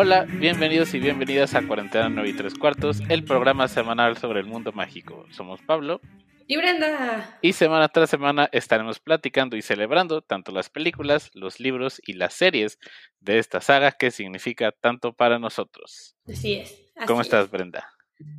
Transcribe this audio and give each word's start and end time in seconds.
Hola, 0.00 0.26
bienvenidos 0.26 0.94
y 0.94 1.00
bienvenidas 1.00 1.56
a 1.56 1.66
Cuarentena 1.66 2.08
9 2.08 2.28
y 2.28 2.32
3 2.32 2.54
cuartos, 2.54 3.00
el 3.08 3.24
programa 3.24 3.66
semanal 3.66 4.16
sobre 4.16 4.38
el 4.38 4.46
mundo 4.46 4.70
mágico. 4.70 5.26
Somos 5.32 5.60
Pablo. 5.60 6.00
Y 6.46 6.56
Brenda. 6.56 7.36
Y 7.42 7.52
semana 7.52 7.88
tras 7.88 8.08
semana 8.08 8.48
estaremos 8.52 9.00
platicando 9.00 9.56
y 9.56 9.62
celebrando 9.62 10.22
tanto 10.22 10.52
las 10.52 10.70
películas, 10.70 11.32
los 11.34 11.58
libros 11.58 12.00
y 12.06 12.12
las 12.12 12.34
series 12.34 12.78
de 13.18 13.40
esta 13.40 13.60
saga 13.60 13.90
que 13.90 14.12
significa 14.12 14.70
tanto 14.70 15.14
para 15.14 15.40
nosotros. 15.40 16.14
Así 16.28 16.54
es. 16.54 16.92
¿Cómo 17.08 17.20
estás, 17.20 17.50
Brenda? 17.50 17.90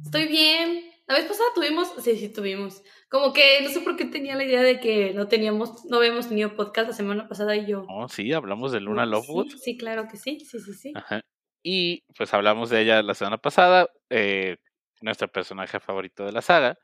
Estoy 0.06 0.28
bien. 0.28 0.90
La 1.08 1.16
vez 1.16 1.26
pasada 1.26 1.50
tuvimos, 1.54 1.92
sí, 2.02 2.16
sí 2.16 2.30
tuvimos. 2.30 2.84
Como 3.10 3.34
que 3.34 3.60
no 3.64 3.70
sé 3.70 3.82
por 3.82 3.98
qué 3.98 4.06
tenía 4.06 4.38
la 4.38 4.46
idea 4.46 4.64
de 4.64 4.80
que 4.80 5.14
no 5.14 5.28
teníamos, 5.28 5.84
no 5.90 5.98
habíamos 5.98 6.30
tenido 6.30 6.56
podcast 6.56 6.88
la 6.88 6.96
semana 6.96 7.28
pasada 7.28 7.58
y 7.58 7.68
yo. 7.68 7.86
Oh, 7.90 8.08
sí, 8.08 8.32
hablamos 8.32 8.72
de 8.72 8.80
Luna 8.80 9.06
Lovewood. 9.06 9.50
Sí, 9.62 9.76
claro 9.76 10.08
que 10.10 10.16
sí, 10.16 10.40
sí, 10.40 10.58
sí, 10.58 10.74
sí. 10.74 10.94
Ajá. 10.96 11.22
Y 11.64 12.04
pues 12.18 12.34
hablamos 12.34 12.70
de 12.70 12.82
ella 12.82 13.02
la 13.04 13.14
semana 13.14 13.38
pasada, 13.38 13.90
eh, 14.10 14.58
nuestro 15.02 15.28
personaje 15.28 15.80
favorito 15.80 16.26
de 16.26 16.32
la 16.32 16.42
saga. 16.42 16.78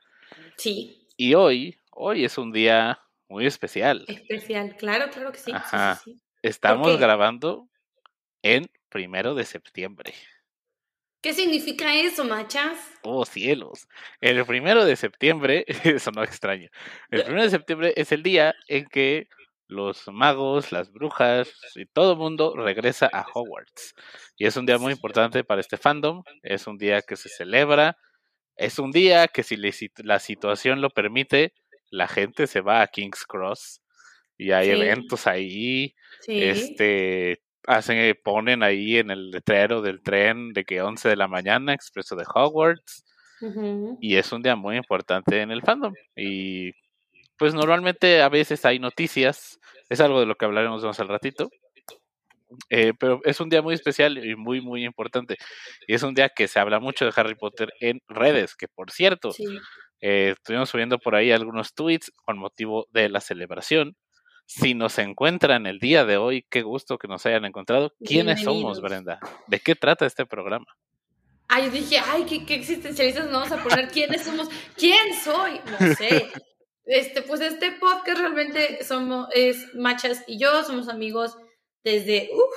Sí. 0.56 1.08
Y 1.16 1.34
hoy, 1.34 1.78
hoy 1.90 2.24
es 2.24 2.38
un 2.38 2.52
día 2.52 3.00
muy 3.28 3.46
especial. 3.46 4.04
Especial, 4.08 4.76
claro, 4.76 5.10
claro 5.10 5.32
que 5.32 5.38
sí. 5.38 5.52
Ajá. 5.52 5.96
sí, 5.96 6.12
sí, 6.12 6.12
sí. 6.12 6.22
Estamos 6.42 6.98
grabando 6.98 7.68
en 8.42 8.66
primero 8.88 9.34
de 9.34 9.44
septiembre. 9.44 10.14
¿Qué 11.26 11.32
significa 11.32 11.92
eso, 11.96 12.24
machas? 12.24 12.78
Oh, 13.02 13.24
cielos. 13.24 13.88
El 14.20 14.44
primero 14.46 14.84
de 14.84 14.94
septiembre, 14.94 15.64
eso 15.84 16.12
no 16.12 16.22
extraño. 16.22 16.68
El 17.10 17.24
primero 17.24 17.42
de 17.42 17.50
septiembre 17.50 17.94
es 17.96 18.12
el 18.12 18.22
día 18.22 18.54
en 18.68 18.86
que 18.86 19.28
los 19.68 20.06
magos, 20.08 20.72
las 20.72 20.92
brujas 20.92 21.52
y 21.74 21.86
todo 21.86 22.12
el 22.12 22.18
mundo 22.18 22.54
regresa 22.56 23.08
a 23.12 23.24
Hogwarts. 23.34 23.94
Y 24.36 24.46
es 24.46 24.56
un 24.56 24.66
día 24.66 24.78
muy 24.78 24.92
importante 24.92 25.44
para 25.44 25.60
este 25.60 25.76
fandom. 25.76 26.22
Es 26.42 26.66
un 26.66 26.78
día 26.78 27.02
que 27.02 27.16
se 27.16 27.28
celebra. 27.28 27.98
Es 28.56 28.78
un 28.78 28.90
día 28.92 29.28
que 29.28 29.42
si 29.42 29.56
la 30.04 30.18
situación 30.18 30.80
lo 30.80 30.90
permite, 30.90 31.52
la 31.90 32.08
gente 32.08 32.46
se 32.46 32.60
va 32.60 32.82
a 32.82 32.86
King's 32.88 33.24
Cross 33.26 33.80
y 34.38 34.52
hay 34.52 34.66
Sí. 34.66 34.72
eventos 34.72 35.26
ahí. 35.26 35.94
Sí. 36.20 36.42
Este 36.44 37.42
hacen, 37.66 38.16
ponen 38.22 38.62
ahí 38.62 38.96
en 38.98 39.10
el 39.10 39.30
letrero 39.30 39.82
del 39.82 40.00
tren 40.02 40.52
de 40.52 40.64
que 40.64 40.82
11 40.82 41.08
de 41.08 41.16
la 41.16 41.26
mañana, 41.28 41.74
expreso 41.74 42.14
de 42.16 42.24
Hogwarts. 42.32 43.04
Y 44.00 44.16
es 44.16 44.32
un 44.32 44.42
día 44.42 44.56
muy 44.56 44.76
importante 44.76 45.42
en 45.42 45.50
el 45.50 45.62
fandom. 45.62 45.92
Y 46.16 46.72
pues 47.38 47.54
normalmente 47.54 48.22
a 48.22 48.28
veces 48.28 48.64
hay 48.64 48.78
noticias. 48.78 49.58
Es 49.88 50.00
algo 50.00 50.20
de 50.20 50.26
lo 50.26 50.34
que 50.34 50.44
hablaremos 50.44 50.82
más 50.84 50.98
al 51.00 51.08
ratito. 51.08 51.48
Eh, 52.70 52.92
pero 52.98 53.20
es 53.24 53.40
un 53.40 53.48
día 53.48 53.60
muy 53.60 53.74
especial 53.74 54.24
y 54.24 54.36
muy, 54.36 54.60
muy 54.60 54.84
importante. 54.84 55.36
Y 55.86 55.94
es 55.94 56.02
un 56.02 56.14
día 56.14 56.28
que 56.28 56.48
se 56.48 56.58
habla 56.60 56.78
mucho 56.80 57.04
de 57.04 57.12
Harry 57.16 57.34
Potter 57.34 57.72
en 57.80 58.00
redes, 58.08 58.54
que 58.54 58.68
por 58.68 58.90
cierto, 58.92 59.32
Sí. 59.32 59.44
eh, 60.00 60.34
estuvimos 60.36 60.68
subiendo 60.70 60.98
por 60.98 61.14
ahí 61.16 61.32
algunos 61.32 61.74
tweets 61.74 62.12
con 62.24 62.38
motivo 62.38 62.86
de 62.92 63.08
la 63.08 63.20
celebración. 63.20 63.96
Si 64.46 64.74
nos 64.74 64.98
encuentran 64.98 65.66
el 65.66 65.80
día 65.80 66.04
de 66.04 66.18
hoy, 66.18 66.46
qué 66.48 66.62
gusto 66.62 66.98
que 66.98 67.08
nos 67.08 67.26
hayan 67.26 67.44
encontrado. 67.44 67.92
¿Quiénes 68.04 68.42
somos. 68.42 68.80
Brenda? 68.80 69.18
¿De 69.48 69.58
qué 69.58 69.74
trata 69.74 70.06
este 70.06 70.24
programa? 70.24 70.66
Ay, 71.48 71.64
yo 71.64 71.70
dije, 71.72 71.98
ay, 71.98 72.24
qué, 72.26 72.44
qué 72.46 72.54
existencialistas 72.54 73.24
nos 73.24 73.32
vamos 73.48 73.52
a 73.52 73.62
poner. 73.62 73.88
¿Quiénes 73.88 74.22
somos? 74.22 74.48
¿Quién 74.76 75.14
soy? 75.22 75.60
No 75.80 75.94
sé. 75.94 76.30
Este, 76.86 77.22
pues 77.22 77.40
este 77.40 77.72
podcast 77.72 78.20
realmente 78.20 78.84
somos, 78.84 79.28
es 79.34 79.74
Machas 79.74 80.22
y 80.28 80.38
yo, 80.38 80.62
somos 80.62 80.88
amigos 80.88 81.36
desde, 81.82 82.30
uf, 82.32 82.54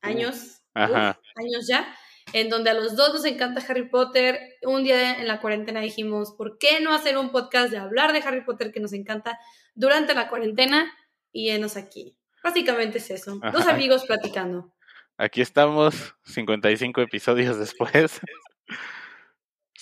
años, 0.00 0.62
uf, 0.74 0.90
años 0.90 1.66
ya, 1.68 1.94
en 2.32 2.48
donde 2.48 2.70
a 2.70 2.74
los 2.74 2.96
dos 2.96 3.12
nos 3.12 3.24
encanta 3.26 3.62
Harry 3.68 3.90
Potter. 3.90 4.40
Un 4.62 4.82
día 4.82 5.20
en 5.20 5.28
la 5.28 5.40
cuarentena 5.40 5.80
dijimos, 5.80 6.32
¿por 6.32 6.56
qué 6.56 6.80
no 6.80 6.94
hacer 6.94 7.18
un 7.18 7.32
podcast 7.32 7.70
de 7.70 7.76
hablar 7.76 8.14
de 8.14 8.20
Harry 8.20 8.44
Potter 8.44 8.72
que 8.72 8.80
nos 8.80 8.94
encanta 8.94 9.38
durante 9.74 10.14
la 10.14 10.28
cuarentena? 10.30 10.90
Y 11.30 11.50
enos 11.50 11.76
aquí. 11.76 12.16
Básicamente 12.42 12.96
es 12.98 13.10
eso, 13.10 13.38
dos 13.52 13.66
amigos 13.66 14.06
platicando. 14.06 14.72
Aquí 15.18 15.42
estamos, 15.42 16.14
55 16.24 17.02
episodios 17.02 17.58
después. 17.58 18.20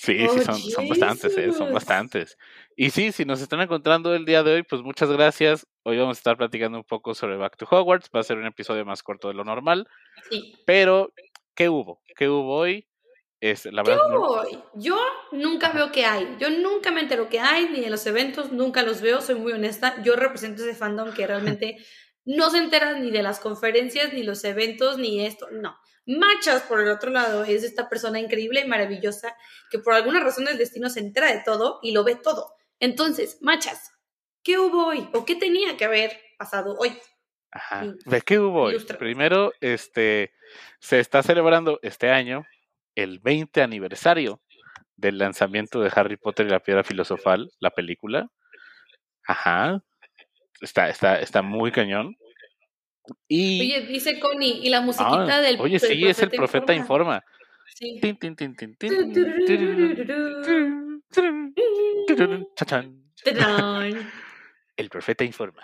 Sí, 0.01 0.17
sí, 0.17 0.27
Oh, 0.31 0.43
son, 0.43 0.55
son 0.61 0.89
bastantes, 0.89 1.37
eh, 1.37 1.53
son 1.53 1.73
bastantes. 1.75 2.39
Y 2.77 2.91
sí, 2.91 3.11
si 3.11 3.25
nos 3.25 3.41
están 3.41 3.61
encontrando 3.61 4.15
el 4.15 4.25
día 4.25 4.45
de 4.45 4.55
hoy, 4.55 4.63
pues 4.63 4.81
muchas 4.83 5.11
gracias. 5.11 5.67
Hoy 5.83 5.99
vamos 5.99 6.19
a 6.19 6.21
estar 6.21 6.37
platicando 6.37 6.79
un 6.79 6.85
poco 6.85 7.15
sobre 7.17 7.37
Back 7.37 7.57
to 7.57 7.67
Hogwarts. 7.69 8.09
Va 8.15 8.21
a 8.21 8.23
ser 8.23 8.39
un 8.39 8.47
episodio 8.47 8.85
más 8.85 9.03
corto 9.03 9.27
de 9.27 9.35
lo 9.35 9.43
normal. 9.43 9.89
Sí. 10.31 10.55
Pero, 10.67 11.13
¿qué 11.57 11.69
hubo? 11.69 12.01
¿Qué 12.17 12.29
hubo 12.29 12.55
hoy? 12.59 12.87
Es, 13.41 13.65
la 13.67 13.83
¿Qué 13.83 13.91
verdad, 13.91 14.09
no- 14.09 14.19
hubo 14.21 14.29
hoy? 14.41 14.59
Yo 14.75 14.97
nunca 15.33 15.71
veo 15.73 15.91
qué 15.91 16.05
hay. 16.05 16.37
Yo 16.39 16.49
nunca 16.51 16.93
me 16.93 17.01
entero 17.01 17.29
qué 17.29 17.41
hay, 17.41 17.69
ni 17.69 17.81
de 17.81 17.91
los 17.91 18.07
eventos, 18.07 18.53
nunca 18.53 18.85
los 18.85 19.01
veo, 19.01 19.21
soy 19.21 19.35
muy 19.35 19.51
honesta. 19.53 20.01
Yo 20.05 20.15
represento 20.15 20.63
ese 20.63 20.77
fandom 20.77 21.13
que 21.13 21.27
realmente 21.27 21.77
no 22.25 22.51
se 22.51 22.59
entera 22.59 22.97
ni 23.01 23.11
de 23.11 23.23
las 23.25 23.41
conferencias, 23.41 24.13
ni 24.13 24.23
los 24.23 24.45
eventos, 24.45 24.97
ni 24.97 25.27
esto. 25.27 25.49
No. 25.51 25.77
Machas, 26.09 26.63
por 26.63 26.81
el 26.81 26.89
otro 26.89 27.11
lado, 27.11 27.45
es 27.45 27.63
esta 27.65 27.91
persona 27.91 28.19
increíble 28.19 28.63
y 28.63 28.67
maravillosa 28.67 29.37
que 29.71 29.79
por 29.79 29.93
alguna 29.93 30.21
razón 30.21 30.47
del 30.47 30.57
destino 30.57 30.89
se 30.89 31.01
entera 31.01 31.31
de 31.31 31.43
todo 31.45 31.81
y 31.83 31.93
lo 31.93 32.03
ve 32.03 32.17
todo. 32.17 32.55
Entonces, 32.81 33.39
Machas, 33.43 33.93
¿qué 34.43 34.59
hubo 34.59 34.87
hoy? 34.87 35.07
¿O 35.13 35.27
qué 35.27 35.37
tenía 35.37 35.77
que 35.77 35.85
haber 35.85 36.19
pasado 36.39 36.77
hoy? 36.79 36.99
Ajá. 37.51 37.93
¿De 38.07 38.23
qué 38.23 38.39
hubo 38.39 38.63
hoy? 38.63 38.79
Primero, 38.99 39.53
este, 39.61 40.33
se 40.81 40.99
está 40.99 41.23
celebrando 41.23 41.79
este 41.83 42.11
año 42.11 42.47
el 42.95 43.19
20 43.19 43.61
aniversario 43.61 44.41
del 44.97 45.19
lanzamiento 45.19 45.81
de 45.81 45.93
Harry 45.95 46.17
Potter 46.17 46.47
y 46.47 46.51
la 46.51 46.61
Piedra 46.61 46.85
Filosofal, 46.85 47.51
la 47.61 47.71
película. 47.71 48.31
Ajá. 49.27 49.83
Está, 50.63 50.89
está, 50.89 51.21
está 51.21 51.43
muy 51.43 51.71
cañón. 51.71 52.17
Y 53.27 53.61
Oye, 53.61 53.87
dice 53.87 54.19
Connie, 54.21 54.61
y 54.63 54.69
la 54.71 54.81
musiquita 54.81 55.37
Ah, 55.37 55.41
del 55.41 55.61
oye, 55.61 55.79
sí, 55.79 56.07
es 56.07 56.19
el 56.21 56.31
profeta 56.31 56.75
informa. 56.75 57.25
El 64.77 64.89
profeta 64.91 65.25
informa. 65.25 65.63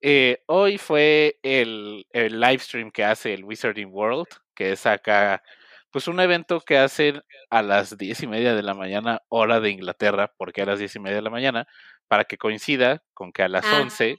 Eh, 0.00 0.42
hoy 0.46 0.78
fue 0.78 1.38
el, 1.42 2.06
el 2.12 2.40
live 2.40 2.58
stream 2.58 2.90
que 2.90 3.04
hace 3.04 3.32
el 3.32 3.44
Wizarding 3.44 3.88
World, 3.92 4.26
que 4.54 4.72
es 4.72 4.86
acá, 4.86 5.42
pues 5.90 6.08
un 6.08 6.20
evento 6.20 6.60
que 6.60 6.76
hacen 6.78 7.22
a 7.50 7.62
las 7.62 7.96
diez 7.96 8.22
y 8.22 8.26
media 8.26 8.54
de 8.54 8.62
la 8.62 8.74
mañana, 8.74 9.22
hora 9.28 9.60
de 9.60 9.70
Inglaterra, 9.70 10.32
porque 10.36 10.62
a 10.62 10.66
las 10.66 10.78
diez 10.78 10.94
y 10.96 11.00
media 11.00 11.16
de 11.16 11.22
la 11.22 11.30
mañana, 11.30 11.66
para 12.08 12.24
que 12.24 12.36
coincida 12.38 13.02
con 13.14 13.32
que 13.32 13.42
a 13.42 13.48
las 13.48 13.64
Ah. 13.64 13.80
11 13.82 14.18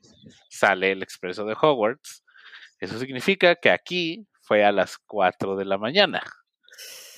sale 0.49 0.91
el 0.91 1.03
expreso 1.03 1.45
de 1.45 1.55
Hogwarts. 1.59 2.23
Eso 2.79 2.99
significa 2.99 3.55
que 3.55 3.69
aquí 3.71 4.27
fue 4.41 4.63
a 4.65 4.71
las 4.71 4.97
4 4.97 5.55
de 5.55 5.65
la 5.65 5.77
mañana. 5.77 6.21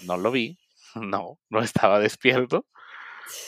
No 0.05 0.17
lo 0.17 0.31
vi, 0.31 0.57
no, 0.95 1.39
no 1.49 1.61
estaba 1.61 1.99
despierto. 1.99 2.65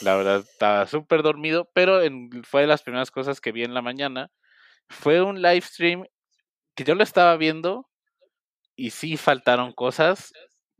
La 0.02 0.14
verdad, 0.16 0.40
estaba 0.40 0.86
súper 0.86 1.22
dormido, 1.22 1.68
pero 1.74 2.02
en- 2.02 2.44
fue 2.44 2.62
de 2.62 2.66
las 2.68 2.82
primeras 2.82 3.10
cosas 3.10 3.40
que 3.40 3.52
vi 3.52 3.64
en 3.64 3.74
la 3.74 3.82
mañana. 3.82 4.30
Fue 4.88 5.20
un 5.22 5.42
live 5.42 5.60
stream 5.62 6.04
que 6.76 6.84
yo 6.84 6.94
lo 6.94 7.02
estaba 7.02 7.36
viendo 7.36 7.88
y 8.76 8.90
sí 8.90 9.16
faltaron 9.16 9.72
cosas, 9.72 10.32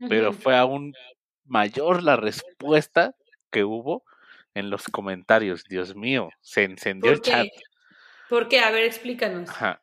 pero 0.09 0.33
fue 0.33 0.55
aún 0.57 0.93
mayor 1.45 2.03
la 2.03 2.15
respuesta 2.15 3.13
que 3.51 3.63
hubo 3.63 4.03
en 4.53 4.69
los 4.69 4.85
comentarios. 4.85 5.63
Dios 5.65 5.95
mío, 5.95 6.29
se 6.41 6.63
encendió 6.63 7.11
el 7.11 7.21
¿Por 7.21 7.25
chat. 7.29 7.47
¿Por 8.29 8.47
qué? 8.47 8.59
A 8.61 8.71
ver, 8.71 8.83
explícanos. 8.85 9.49
Ajá. 9.49 9.82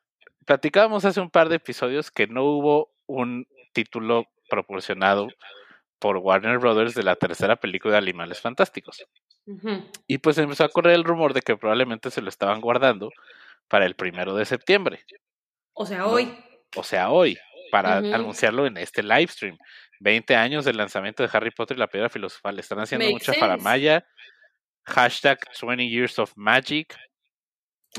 Platicábamos 0.51 1.05
hace 1.05 1.21
un 1.21 1.29
par 1.29 1.47
de 1.47 1.55
episodios 1.55 2.11
que 2.11 2.27
no 2.27 2.43
hubo 2.43 2.91
un 3.07 3.47
título 3.71 4.25
proporcionado 4.49 5.29
por 5.97 6.17
Warner 6.17 6.57
Brothers 6.57 6.93
de 6.93 7.03
la 7.03 7.15
tercera 7.15 7.55
película 7.55 7.93
de 7.93 7.99
Animales 7.99 8.41
Fantásticos. 8.41 9.01
Y 10.07 10.17
pues 10.17 10.37
empezó 10.39 10.65
a 10.65 10.69
correr 10.69 10.95
el 10.95 11.05
rumor 11.05 11.33
de 11.33 11.39
que 11.41 11.55
probablemente 11.55 12.11
se 12.11 12.21
lo 12.21 12.27
estaban 12.27 12.59
guardando 12.59 13.11
para 13.69 13.85
el 13.85 13.95
primero 13.95 14.35
de 14.35 14.43
septiembre, 14.43 15.05
O 15.71 15.85
sea, 15.85 15.99
No. 15.99 16.07
hoy. 16.07 16.37
o 16.75 16.83
sea, 16.83 17.11
hoy, 17.11 17.37
para 17.71 17.99
anunciarlo 17.99 18.65
en 18.65 18.75
este 18.75 19.03
live 19.03 19.27
stream. 19.27 19.57
20 20.01 20.35
años 20.35 20.65
del 20.65 20.75
lanzamiento 20.75 21.23
de 21.23 21.29
Harry 21.31 21.51
Potter 21.51 21.77
y 21.77 21.79
la 21.79 21.87
Piedra 21.87 22.09
Filosofal. 22.09 22.59
Están 22.59 22.79
haciendo 22.81 23.09
mucha 23.09 23.31
sense. 23.31 23.39
faramaya. 23.39 24.05
Hashtag 24.85 25.39
20 25.61 25.87
Years 25.87 26.19
of 26.19 26.33
Magic. 26.35 26.93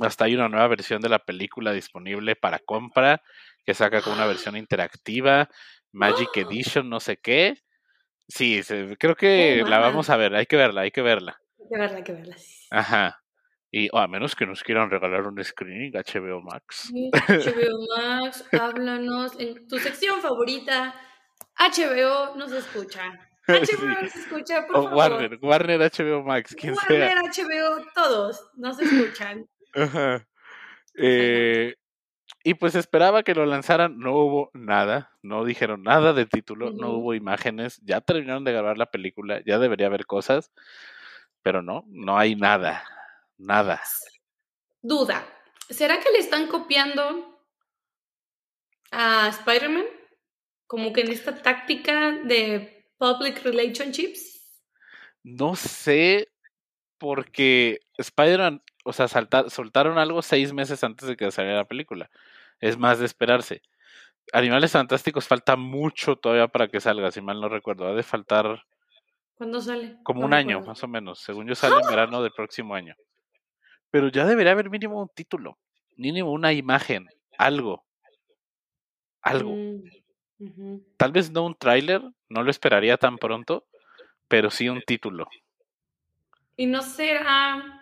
Hasta 0.00 0.24
hay 0.24 0.34
una 0.34 0.48
nueva 0.48 0.68
versión 0.68 1.02
de 1.02 1.08
la 1.08 1.18
película 1.18 1.72
disponible 1.72 2.34
para 2.36 2.58
compra 2.60 3.22
que 3.64 3.74
saca 3.74 4.00
con 4.00 4.14
una 4.14 4.26
versión 4.26 4.56
interactiva. 4.56 5.48
Magic 5.92 6.30
¡Ah! 6.36 6.40
Edition, 6.40 6.88
no 6.88 6.98
sé 7.00 7.18
qué. 7.18 7.54
Sí, 8.28 8.62
se- 8.62 8.96
creo 8.98 9.14
que 9.14 9.60
Oh, 9.62 9.68
la 9.68 9.80
man. 9.80 9.90
vamos 9.90 10.08
a 10.10 10.16
ver. 10.16 10.34
Hay 10.34 10.46
que 10.46 10.56
verla, 10.56 10.82
hay 10.82 10.90
que 10.90 11.02
verla. 11.02 11.38
Hay 11.60 11.66
que 11.68 11.78
verla, 11.78 11.96
hay 11.98 12.02
que 12.04 12.12
verla. 12.12 12.36
sí. 12.38 12.66
Ajá. 12.70 13.18
Y 13.70 13.88
a 13.96 14.06
menos 14.06 14.34
que 14.34 14.44
nos 14.46 14.62
quieran 14.62 14.90
regalar 14.90 15.26
un 15.26 15.42
screening 15.42 15.92
HBO 15.94 16.40
Max. 16.42 16.88
Sí, 16.92 17.10
HBO 17.28 17.86
Max, 17.96 18.44
háblanos 18.52 19.38
en 19.38 19.66
tu 19.68 19.78
sección 19.78 20.20
favorita. 20.20 20.94
HBO 21.58 22.36
no 22.36 22.48
se 22.48 22.58
escucha. 22.58 23.02
HBO 23.48 23.86
no 23.86 24.08
se 24.08 24.18
escucha, 24.20 24.66
por 24.66 24.76
o 24.76 24.82
favor. 24.84 24.94
Warner, 24.96 25.38
Warner, 25.42 25.80
HBO 25.80 26.22
Max, 26.22 26.54
quien 26.54 26.74
Warner, 26.74 27.12
sea. 27.12 27.44
HBO, 27.44 27.84
todos 27.94 28.50
no 28.56 28.72
se 28.72 28.84
escuchan. 28.84 29.46
Ajá. 29.74 30.26
Eh, 30.94 31.74
y 32.44 32.52
pues 32.52 32.74
esperaba 32.74 33.22
que 33.22 33.34
lo 33.34 33.46
lanzaran, 33.46 33.98
no 33.98 34.12
hubo 34.14 34.50
nada, 34.52 35.10
no 35.22 35.42
dijeron 35.44 35.82
nada 35.82 36.12
del 36.12 36.28
título, 36.28 36.70
no 36.70 36.90
hubo 36.90 37.14
imágenes, 37.14 37.80
ya 37.82 38.02
terminaron 38.02 38.44
de 38.44 38.52
grabar 38.52 38.76
la 38.76 38.90
película, 38.90 39.40
ya 39.46 39.58
debería 39.58 39.86
haber 39.86 40.04
cosas, 40.04 40.52
pero 41.42 41.62
no, 41.62 41.84
no 41.88 42.18
hay 42.18 42.36
nada, 42.36 42.84
nada. 43.38 43.80
Duda. 44.82 45.24
¿Será 45.70 46.00
que 46.00 46.10
le 46.10 46.18
están 46.18 46.48
copiando 46.48 47.40
a 48.90 49.28
Spider-Man? 49.28 49.86
Como 50.66 50.92
que 50.92 51.02
en 51.02 51.12
esta 51.12 51.40
táctica 51.40 52.12
de 52.24 52.88
public 52.98 53.42
relationships. 53.44 54.60
No 55.22 55.54
sé 55.54 56.28
porque 56.98 57.80
Spider-Man, 57.98 58.62
o 58.82 58.92
sea, 58.92 59.08
soltaron 59.08 59.98
algo 59.98 60.22
seis 60.22 60.52
meses 60.52 60.82
antes 60.84 61.08
de 61.08 61.16
que 61.16 61.30
saliera 61.30 61.58
la 61.58 61.64
película. 61.64 62.10
Es 62.60 62.76
más 62.78 62.98
de 62.98 63.06
esperarse. 63.06 63.62
Animales 64.32 64.72
Fantásticos 64.72 65.26
falta 65.26 65.56
mucho 65.56 66.16
todavía 66.16 66.48
para 66.48 66.68
que 66.68 66.80
salga, 66.80 67.10
si 67.10 67.20
mal 67.20 67.40
no 67.40 67.48
recuerdo. 67.48 67.88
Ha 67.88 67.94
de 67.94 68.02
faltar 68.02 68.62
¿Cuándo 69.34 69.60
sale? 69.60 69.98
como 70.04 70.20
No 70.20 70.26
un 70.26 70.34
año, 70.34 70.60
más 70.60 70.82
o 70.84 70.88
menos. 70.88 71.18
Según 71.18 71.46
yo 71.46 71.54
sale 71.54 71.74
en 71.82 71.88
verano 71.88 72.22
del 72.22 72.32
próximo 72.32 72.74
año. 72.74 72.94
Pero 73.90 74.08
ya 74.08 74.24
debería 74.24 74.52
haber 74.52 74.70
mínimo 74.70 75.02
un 75.02 75.08
título, 75.08 75.58
mínimo 75.96 76.32
una 76.32 76.52
imagen, 76.52 77.08
algo. 77.38 77.84
Algo. 79.20 79.54
Mm. 80.38 80.78
Tal 80.96 81.12
vez 81.12 81.30
no 81.30 81.44
un 81.44 81.54
tráiler, 81.54 82.02
no 82.28 82.42
lo 82.42 82.50
esperaría 82.50 82.96
tan 82.96 83.18
pronto, 83.18 83.66
pero 84.28 84.50
sí 84.50 84.68
un 84.68 84.82
título. 84.82 85.28
Y 86.56 86.66
no 86.66 86.82
será. 86.82 87.81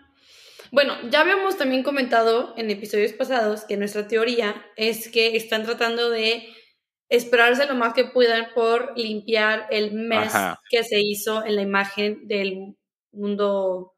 Bueno, 0.71 0.95
ya 1.09 1.19
habíamos 1.19 1.57
también 1.57 1.83
comentado 1.83 2.53
en 2.57 2.69
episodios 2.71 3.11
pasados 3.11 3.65
que 3.65 3.75
nuestra 3.75 4.07
teoría 4.07 4.65
es 4.77 5.09
que 5.09 5.35
están 5.35 5.63
tratando 5.63 6.09
de 6.09 6.47
esperarse 7.09 7.65
lo 7.65 7.75
más 7.75 7.93
que 7.93 8.05
puedan 8.05 8.53
por 8.55 8.97
limpiar 8.97 9.67
el 9.69 9.91
mes 9.91 10.33
Ajá. 10.33 10.61
que 10.69 10.85
se 10.85 11.01
hizo 11.01 11.43
en 11.45 11.57
la 11.57 11.61
imagen 11.63 12.25
del 12.29 12.77
mundo 13.11 13.95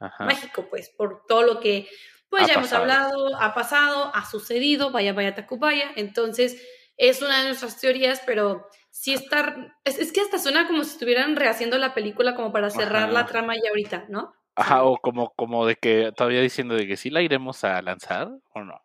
Ajá. 0.00 0.24
mágico, 0.26 0.68
pues, 0.70 0.90
por 0.90 1.24
todo 1.28 1.42
lo 1.42 1.60
que, 1.60 1.88
pues, 2.30 2.44
Ha 2.44 2.48
ya 2.48 2.54
hemos 2.54 2.72
hablado, 2.74 3.36
ha 3.40 3.54
pasado, 3.54 4.12
ha 4.14 4.24
sucedido, 4.30 4.92
vaya, 4.92 5.14
vaya, 5.14 5.34
Tacubaya. 5.34 5.92
Entonces, 5.96 6.62
es 6.98 7.22
una 7.22 7.40
de 7.42 7.48
nuestras 7.48 7.80
teorías, 7.80 8.22
pero 8.26 8.68
sí 8.90 9.14
está, 9.14 9.76
es, 9.84 9.98
es 9.98 10.12
que 10.12 10.22
hasta 10.22 10.38
suena 10.38 10.68
como 10.68 10.84
si 10.84 10.92
estuvieran 10.92 11.36
rehaciendo 11.36 11.78
la 11.78 11.94
película 11.94 12.36
como 12.36 12.52
para 12.52 12.70
cerrar 12.70 13.04
Ajá. 13.04 13.12
la 13.12 13.26
trama 13.26 13.54
ya 13.56 13.70
ahorita, 13.70 14.06
¿no? 14.10 14.35
Ajá, 14.56 14.84
o 14.84 14.96
como, 14.96 15.30
como 15.36 15.66
de 15.66 15.76
que 15.76 16.12
todavía 16.16 16.40
diciendo 16.40 16.74
de 16.74 16.86
que 16.86 16.96
sí 16.96 17.10
la 17.10 17.20
iremos 17.22 17.62
a 17.62 17.80
lanzar 17.82 18.30
o 18.54 18.64
no. 18.64 18.80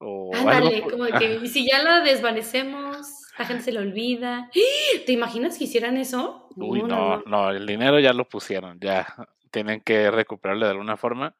O 0.00 0.32
algo 0.34 0.48
Ándale, 0.50 0.82
por- 0.82 0.92
como 0.92 1.04
de 1.04 1.12
que, 1.12 1.46
si 1.48 1.68
ya 1.68 1.82
la 1.82 2.00
desvanecemos, 2.00 3.06
la 3.38 3.44
gente 3.44 3.64
se 3.64 3.72
la 3.72 3.80
olvida. 3.80 4.50
¿Te 5.06 5.12
imaginas 5.12 5.56
que 5.56 5.64
hicieran 5.64 5.96
eso? 5.96 6.48
Uy, 6.56 6.82
no, 6.82 7.22
no, 7.22 7.50
el 7.50 7.66
dinero 7.66 8.00
ya 8.00 8.12
lo 8.12 8.28
pusieron, 8.28 8.80
ya 8.80 9.06
tienen 9.52 9.80
que 9.80 10.10
recuperarlo 10.10 10.66
de 10.66 10.72
alguna 10.72 10.96
forma. 10.96 11.34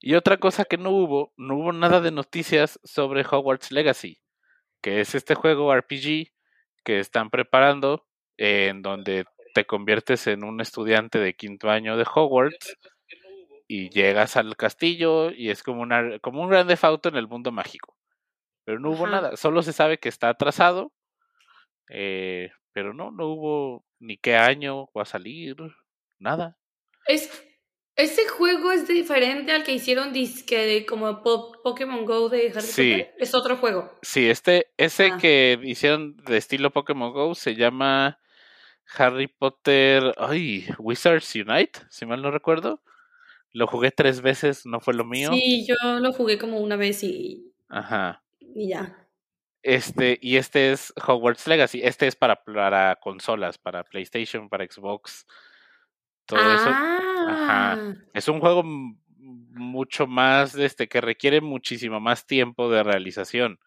Y 0.00 0.14
otra 0.14 0.38
cosa 0.38 0.64
que 0.64 0.78
no 0.78 0.90
hubo, 0.90 1.32
no 1.36 1.56
hubo 1.56 1.72
nada 1.72 2.00
de 2.00 2.10
noticias 2.10 2.78
sobre 2.84 3.22
Hogwarts 3.22 3.70
Legacy, 3.72 4.18
que 4.82 5.00
es 5.00 5.14
este 5.14 5.34
juego 5.34 5.74
RPG 5.74 6.32
que 6.84 7.00
están 7.00 7.30
preparando, 7.30 8.06
eh, 8.38 8.68
en 8.68 8.82
donde 8.82 9.24
te 9.54 9.66
conviertes 9.66 10.26
en 10.26 10.44
un 10.44 10.60
estudiante 10.60 11.18
de 11.18 11.34
quinto 11.34 11.70
año 11.70 11.96
de 11.96 12.06
Hogwarts 12.14 12.76
y 13.72 13.88
llegas 13.90 14.36
al 14.36 14.56
castillo 14.56 15.30
y 15.30 15.50
es 15.50 15.62
como 15.62 15.82
una 15.82 16.18
como 16.18 16.42
un 16.42 16.50
grande 16.50 16.76
Auto 16.82 17.08
en 17.08 17.14
el 17.14 17.28
mundo 17.28 17.52
mágico. 17.52 17.96
Pero 18.64 18.80
no 18.80 18.90
hubo 18.90 19.04
Ajá. 19.06 19.12
nada, 19.12 19.36
solo 19.36 19.62
se 19.62 19.72
sabe 19.72 19.98
que 19.98 20.08
está 20.08 20.28
atrasado, 20.28 20.92
eh, 21.88 22.50
pero 22.72 22.94
no, 22.94 23.10
no 23.12 23.26
hubo 23.28 23.84
ni 24.00 24.16
qué 24.16 24.34
año 24.36 24.86
va 24.96 25.02
a 25.02 25.04
salir, 25.06 25.56
nada. 26.18 26.58
Es, 27.06 27.44
ese 27.96 28.26
juego 28.28 28.72
es 28.72 28.88
diferente 28.88 29.52
al 29.52 29.62
que 29.62 29.72
hicieron 29.72 30.12
disque 30.12 30.58
de 30.58 30.84
como 30.86 31.22
Po- 31.22 31.52
Pokémon 31.62 32.04
Go 32.04 32.28
de 32.28 32.48
Harry 32.50 32.60
Sí. 32.62 32.90
Potter. 32.92 33.14
Es 33.18 33.34
otro 33.34 33.56
juego. 33.56 33.98
Sí, 34.02 34.28
este, 34.28 34.72
ese 34.78 35.10
Ah. 35.12 35.18
que 35.20 35.58
hicieron 35.62 36.16
de 36.16 36.36
estilo 36.38 36.70
Pokémon 36.70 37.12
Go 37.12 37.34
se 37.36 37.54
llama 37.54 38.18
Harry 38.96 39.28
Potter, 39.28 40.12
ay, 40.18 40.66
Wizards 40.78 41.34
Unite, 41.36 41.80
si 41.88 42.04
mal 42.06 42.20
no 42.20 42.30
recuerdo. 42.32 42.82
Lo 43.52 43.66
jugué 43.66 43.90
tres 43.90 44.20
veces, 44.20 44.64
no 44.66 44.80
fue 44.80 44.94
lo 44.94 45.04
mío. 45.04 45.30
Sí, 45.32 45.66
yo 45.66 45.74
lo 46.00 46.12
jugué 46.12 46.38
como 46.38 46.60
una 46.60 46.76
vez 46.76 47.02
y, 47.02 47.52
Ajá. 47.68 48.22
y 48.38 48.68
ya. 48.68 48.96
Este, 49.62 50.18
y 50.22 50.36
este 50.36 50.72
es 50.72 50.92
Hogwarts 51.06 51.46
Legacy. 51.46 51.80
Este 51.82 52.06
es 52.06 52.16
para, 52.16 52.42
para 52.42 52.96
consolas, 52.96 53.58
para 53.58 53.84
PlayStation, 53.84 54.48
para 54.48 54.64
Xbox. 54.64 55.26
Todo 56.26 56.40
eso. 56.40 56.70
ah, 56.72 57.92
Es 58.14 58.28
un 58.28 58.40
juego 58.40 58.62
mucho 58.64 60.06
más, 60.06 60.54
este, 60.54 60.88
que 60.88 61.00
requiere 61.00 61.40
muchísimo 61.40 62.00
más 62.00 62.26
tiempo 62.26 62.70
de 62.70 62.82
realización. 62.82 63.58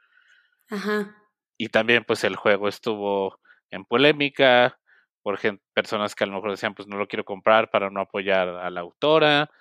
Ajá. 0.69 1.15
Y 1.57 1.67
también, 1.67 2.03
pues, 2.05 2.23
el 2.23 2.35
juego 2.37 2.67
estuvo 2.69 3.39
en 3.69 3.85
polémica 3.85 4.79
por 5.21 5.37
gen- 5.37 5.61
personas 5.73 6.15
que 6.15 6.23
a 6.23 6.27
lo 6.27 6.33
mejor 6.33 6.51
decían, 6.51 6.73
pues, 6.73 6.87
no 6.87 6.97
lo 6.97 7.07
quiero 7.07 7.23
comprar 7.25 7.69
para 7.69 7.89
no 7.89 8.01
apoyar 8.01 8.47
a 8.49 8.69
la 8.69 8.79
autora. 8.81 9.51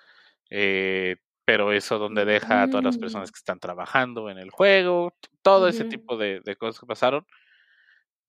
Eh, 0.55 1.15
pero 1.45 1.73
eso 1.73 1.97
donde 1.97 2.25
deja 2.25 2.61
a 2.61 2.69
todas 2.69 2.83
las 2.85 2.97
personas 2.99 3.29
Mm. 3.29 3.33
que 3.33 3.37
están 3.37 3.59
trabajando 3.59 4.29
en 4.29 4.37
el 4.37 4.51
juego, 4.51 5.13
todo 5.41 5.67
ese 5.67 5.83
tipo 5.85 6.15
de, 6.15 6.39
de 6.45 6.55
cosas 6.55 6.79
que 6.79 6.85
pasaron. 6.85 7.25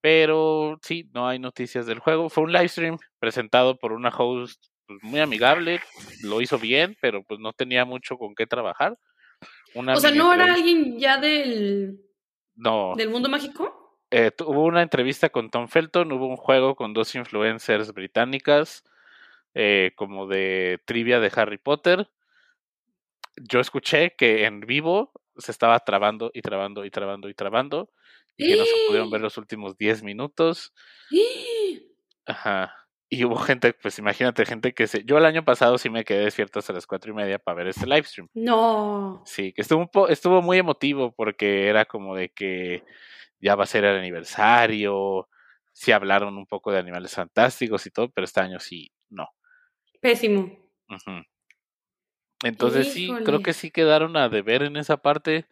Pero 0.01 0.77
sí, 0.83 1.09
no 1.13 1.27
hay 1.27 1.39
noticias 1.39 1.85
del 1.87 1.99
juego. 1.99 2.29
Fue 2.29 2.43
un 2.43 2.51
live 2.53 2.67
stream 2.67 2.97
presentado 3.19 3.77
por 3.77 3.91
una 3.91 4.09
host 4.09 4.63
pues, 4.85 4.99
muy 5.01 5.19
amigable, 5.19 5.79
lo 6.23 6.41
hizo 6.41 6.59
bien, 6.59 6.95
pero 7.01 7.23
pues 7.23 7.39
no 7.39 7.53
tenía 7.53 7.85
mucho 7.85 8.17
con 8.17 8.35
qué 8.35 8.45
trabajar. 8.45 8.97
Una 9.73 9.93
O 9.93 9.97
sea, 9.97 10.11
¿no 10.11 10.31
era 10.33 10.53
alguien 10.53 10.99
ya 10.99 11.17
del, 11.17 11.99
No, 12.55 12.93
del 12.95 13.09
mundo 13.09 13.29
mágico? 13.29 13.97
eh, 14.11 14.31
hubo 14.45 14.63
una 14.65 14.81
entrevista 14.83 15.29
con 15.29 15.49
Tom 15.49 15.67
Felton, 15.67 16.11
hubo 16.11 16.27
un 16.27 16.37
juego 16.37 16.75
con 16.75 16.93
dos 16.93 17.15
influencers 17.15 17.91
británicas, 17.93 18.83
eh, 19.55 19.91
como 19.95 20.27
de 20.27 20.79
trivia 20.85 21.19
de 21.19 21.31
Harry 21.35 21.57
Potter. 21.57 22.07
Yo 23.37 23.59
escuché 23.59 24.15
que 24.17 24.45
en 24.45 24.61
vivo 24.61 25.11
se 25.37 25.51
estaba 25.51 25.79
trabando 25.79 26.31
y 26.33 26.41
trabando 26.41 26.85
y 26.85 26.91
trabando 26.91 27.29
y 27.29 27.33
trabando, 27.33 27.91
y 28.37 28.47
que 28.47 28.55
no 28.57 28.65
se 28.65 28.71
pudieron 28.87 29.09
ver 29.09 29.21
los 29.21 29.37
últimos 29.37 29.77
10 29.77 30.03
minutos. 30.03 30.73
Ajá. 32.25 32.73
Y 33.09 33.23
hubo 33.23 33.35
gente, 33.37 33.73
pues 33.73 33.99
imagínate, 33.99 34.45
gente 34.45 34.73
que 34.73 34.87
se... 34.87 35.03
Yo 35.05 35.17
el 35.17 35.25
año 35.25 35.45
pasado 35.45 35.77
sí 35.77 35.89
me 35.89 36.03
quedé 36.03 36.25
despierto 36.25 36.59
hasta 36.59 36.73
las 36.73 36.87
cuatro 36.87 37.11
y 37.11 37.15
media 37.15 37.37
para 37.37 37.55
ver 37.57 37.67
este 37.67 37.85
live 37.85 38.03
stream. 38.03 38.29
No. 38.33 39.21
Sí, 39.25 39.53
que 39.53 39.61
estuvo, 39.61 39.79
un 39.79 39.89
po- 39.89 40.07
estuvo 40.07 40.41
muy 40.41 40.57
emotivo 40.57 41.13
porque 41.13 41.67
era 41.67 41.85
como 41.85 42.15
de 42.15 42.29
que 42.29 42.83
ya 43.39 43.55
va 43.55 43.63
a 43.63 43.67
ser 43.67 43.85
el 43.85 43.97
aniversario, 43.97 45.29
sí 45.71 45.91
hablaron 45.91 46.35
un 46.37 46.47
poco 46.47 46.71
de 46.71 46.79
animales 46.79 47.13
fantásticos 47.13 47.85
y 47.85 47.91
todo, 47.91 48.09
pero 48.09 48.25
este 48.25 48.39
año 48.39 48.59
sí, 48.59 48.91
no. 49.09 49.27
Pésimo. 50.01 50.41
Ujú. 50.89 51.21
Entonces 52.43 52.93
sí, 52.93 53.11
creo 53.23 53.41
que 53.41 53.53
sí 53.53 53.71
quedaron 53.71 54.17
a 54.17 54.29
deber 54.29 54.63
en 54.63 54.77
esa 54.77 54.97
parte. 54.97 55.45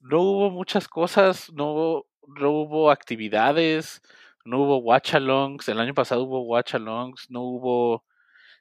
No 0.00 0.20
hubo 0.20 0.50
muchas 0.50 0.88
cosas, 0.88 1.52
no 1.52 1.72
hubo, 1.72 2.06
no 2.26 2.50
hubo 2.50 2.90
actividades, 2.90 4.02
no 4.44 4.60
hubo 4.60 4.78
watch-alongs. 4.78 5.68
El 5.68 5.80
año 5.80 5.94
pasado 5.94 6.22
hubo 6.24 6.42
watch-alongs, 6.42 7.26
no 7.28 7.42
hubo... 7.42 8.04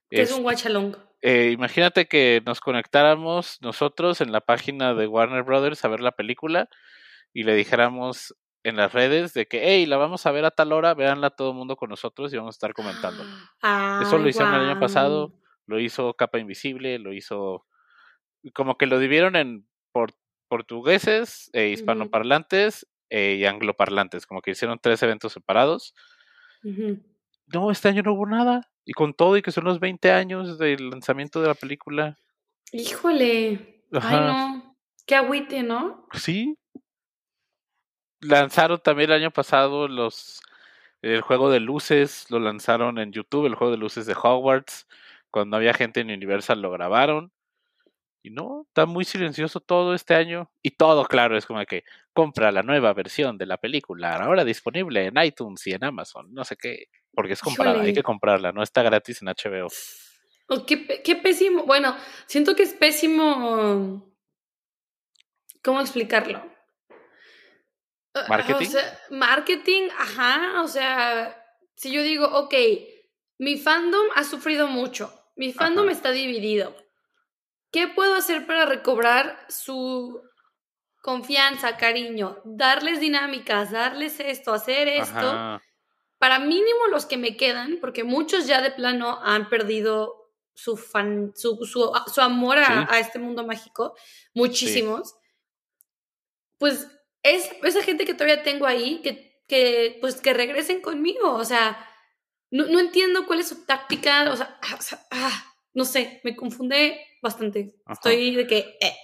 ¿Qué 0.10 0.22
es 0.22 0.32
un 0.32 0.38
este, 0.38 0.46
watch 0.46 0.66
along? 0.66 0.96
eh, 1.22 1.52
imagínate 1.54 2.08
que 2.08 2.42
nos 2.46 2.60
conectáramos 2.60 3.60
nosotros 3.62 4.22
en 4.22 4.32
la 4.32 4.42
página 4.42 4.94
de 4.94 5.08
Warner 5.08 5.44
Brothers 5.44 5.86
a 5.86 5.88
ver 5.88 6.00
la 6.00 6.12
película 6.12 6.68
y 7.32 7.44
le 7.44 7.56
dijéramos 7.56 8.36
en 8.64 8.76
las 8.76 8.94
redes 8.94 9.34
de 9.34 9.48
que, 9.48 9.62
hey, 9.64 9.86
la 9.86 9.98
vamos 9.98 10.26
a 10.26 10.32
ver 10.32 10.46
a 10.46 10.52
tal 10.52 10.72
hora, 10.74 10.94
véanla 10.94 11.30
todo 11.32 11.52
el 11.52 11.58
mundo 11.58 11.76
con 11.76 11.90
nosotros 11.90 12.34
y 12.34 12.38
vamos 12.38 12.56
a 12.56 12.58
estar 12.58 12.74
comentando. 12.74 13.24
Eso 14.02 14.18
lo 14.18 14.28
hicieron 14.28 14.54
el 14.54 14.70
año 14.70 14.80
pasado. 14.80 15.32
Lo 15.68 15.80
hizo 15.80 16.14
Capa 16.14 16.40
Invisible, 16.40 17.00
lo 17.00 17.14
hizo... 17.14 17.66
Como 18.54 18.78
que 18.78 18.88
lo 18.88 18.98
dividieron 19.00 19.36
en 19.36 19.68
por- 19.92 20.16
portugueses, 20.48 21.50
e 21.54 21.70
hispanoparlantes 21.70 22.88
eh, 23.10 23.36
y 23.40 23.46
angloparlantes, 23.46 24.26
como 24.26 24.42
que 24.42 24.52
hicieron 24.52 24.80
tres 24.82 25.02
eventos 25.04 25.34
separados. 25.34 25.94
No, 27.48 27.72
este 27.72 27.90
año 27.90 28.02
no 28.04 28.14
hubo 28.14 28.26
nada. 28.26 28.70
Y 28.84 28.94
con 28.94 29.14
todo 29.14 29.38
y 29.38 29.42
que 29.42 29.52
son 29.52 29.64
los 29.66 29.80
20 29.80 30.12
años 30.12 30.58
del 30.58 30.90
lanzamiento 30.90 31.42
de 31.42 31.48
la 31.48 31.54
película. 31.54 32.18
Híjole. 32.72 33.84
Ay, 33.94 34.18
no. 34.18 34.76
Qué 35.06 35.16
agüite, 35.16 35.62
¿no? 35.64 36.08
Sí. 36.14 36.58
Lanzaron 38.22 38.80
también 38.82 39.10
el 39.12 39.18
año 39.18 39.32
pasado 39.32 39.88
los 39.88 40.42
El 41.02 41.22
juego 41.22 41.50
de 41.50 41.60
luces 41.60 42.30
lo 42.30 42.40
lanzaron 42.40 43.00
en 43.00 43.12
YouTube, 43.12 43.46
el 43.48 43.56
juego 43.56 43.72
de 43.72 43.78
luces 43.78 44.06
de 44.06 44.14
Hogwarts. 44.14 44.88
Cuando 45.32 45.58
había 45.58 45.74
gente 45.74 46.02
en 46.02 46.12
Universal 46.12 46.62
lo 46.62 46.72
grabaron. 46.72 47.32
Y 48.24 48.30
no, 48.30 48.66
está 48.68 48.86
muy 48.86 49.04
silencioso 49.04 49.60
todo 49.62 49.96
este 49.96 50.14
año. 50.14 50.52
Y 50.62 50.72
todo, 50.72 51.06
claro, 51.06 51.38
es 51.38 51.48
como 51.48 51.66
que 51.66 51.84
compra 52.14 52.52
la 52.52 52.64
nueva 52.64 52.94
versión 52.94 53.38
de 53.38 53.46
la 53.46 53.58
película, 53.58 54.16
ahora 54.16 54.44
disponible 54.44 55.06
en 55.06 55.18
iTunes 55.24 55.66
y 55.68 55.72
en 55.72 55.84
Amazon, 55.84 56.34
no 56.34 56.44
sé 56.44 56.58
qué, 56.58 56.88
porque 57.14 57.34
es 57.34 57.42
comprada, 57.42 57.82
hay 57.82 57.94
que 57.94 58.04
comprarla, 58.04 58.52
no 58.52 58.64
está 58.64 58.84
gratis 58.84 59.22
en 59.22 59.30
HBO. 59.30 59.68
Oh, 60.48 60.66
qué, 60.66 61.02
qué 61.02 61.16
pésimo, 61.16 61.64
bueno, 61.64 61.96
siento 62.26 62.56
que 62.56 62.64
es 62.64 62.74
pésimo. 62.74 64.14
¿Cómo 65.64 65.80
explicarlo? 65.80 66.44
¿Marketing? 68.28 68.68
O 68.68 68.72
sea, 68.72 69.00
marketing, 69.10 69.88
ajá, 69.98 70.62
o 70.64 70.68
sea, 70.68 71.46
si 71.76 71.92
yo 71.92 72.04
digo, 72.04 72.26
ok, 72.26 72.54
mi 73.38 73.58
fandom 73.58 74.06
ha 74.16 74.26
sufrido 74.26 74.68
mucho, 74.68 75.14
mi 75.42 75.52
fandom 75.54 75.88
Ajá. 75.88 75.98
está 75.98 76.12
dividido. 76.12 76.76
¿Qué 77.72 77.88
puedo 77.88 78.14
hacer 78.16 78.46
para 78.46 78.66
recobrar 78.66 79.24
su 79.50 80.22
confianza, 81.02 81.78
cariño? 81.78 82.28
Darles 82.46 83.00
dinámicas, 83.00 83.72
darles 83.72 84.20
esto, 84.20 84.54
hacer 84.54 84.88
esto. 84.88 85.28
Ajá, 85.30 85.62
Para 86.20 86.38
mínimo 86.40 86.88
los 86.92 87.06
que 87.08 87.18
me 87.18 87.36
quedan, 87.38 87.80
porque 87.82 88.04
muchos 88.04 88.46
ya 88.46 88.62
de 88.62 88.72
plano 88.72 89.20
han 89.24 89.50
perdido 89.50 90.30
su 90.54 90.78
fan, 90.78 91.32
su, 91.36 91.58
su, 91.66 91.92
su 92.14 92.22
amor 92.22 92.60
a, 92.60 92.66
Sí. 92.66 92.88
a 92.90 93.00
este 93.00 93.18
mundo 93.20 93.44
mágico, 93.48 93.96
muchísimos. 94.36 95.16
Pues 96.60 96.88
es 97.24 97.50
esa 97.64 97.82
gente 97.82 98.06
que 98.06 98.14
todavía 98.14 98.44
tengo 98.44 98.68
ahí, 98.68 99.02
que, 99.02 99.42
que 99.48 99.98
pues 100.02 100.22
que 100.22 100.34
regresen 100.34 100.82
conmigo. 100.82 101.34
O 101.34 101.46
sea, 101.46 101.88
no, 102.52 102.68
no 102.68 102.80
entiendo 102.80 103.26
cuál 103.26 103.40
es 103.40 103.50
su 103.50 103.66
táctica. 103.66 104.32
O 104.32 104.36
sea, 104.36 104.60
ah, 104.62 104.76
o 104.78 104.82
sea, 104.82 105.00
ah, 105.12 105.54
no 105.74 105.86
sé, 105.86 106.22
me 106.24 106.36
confunde 106.36 107.00
bastante. 107.22 107.76
Ajá. 107.86 107.94
Estoy 107.94 108.36
de 108.36 108.48
que. 108.48 108.58
eh, 108.80 108.96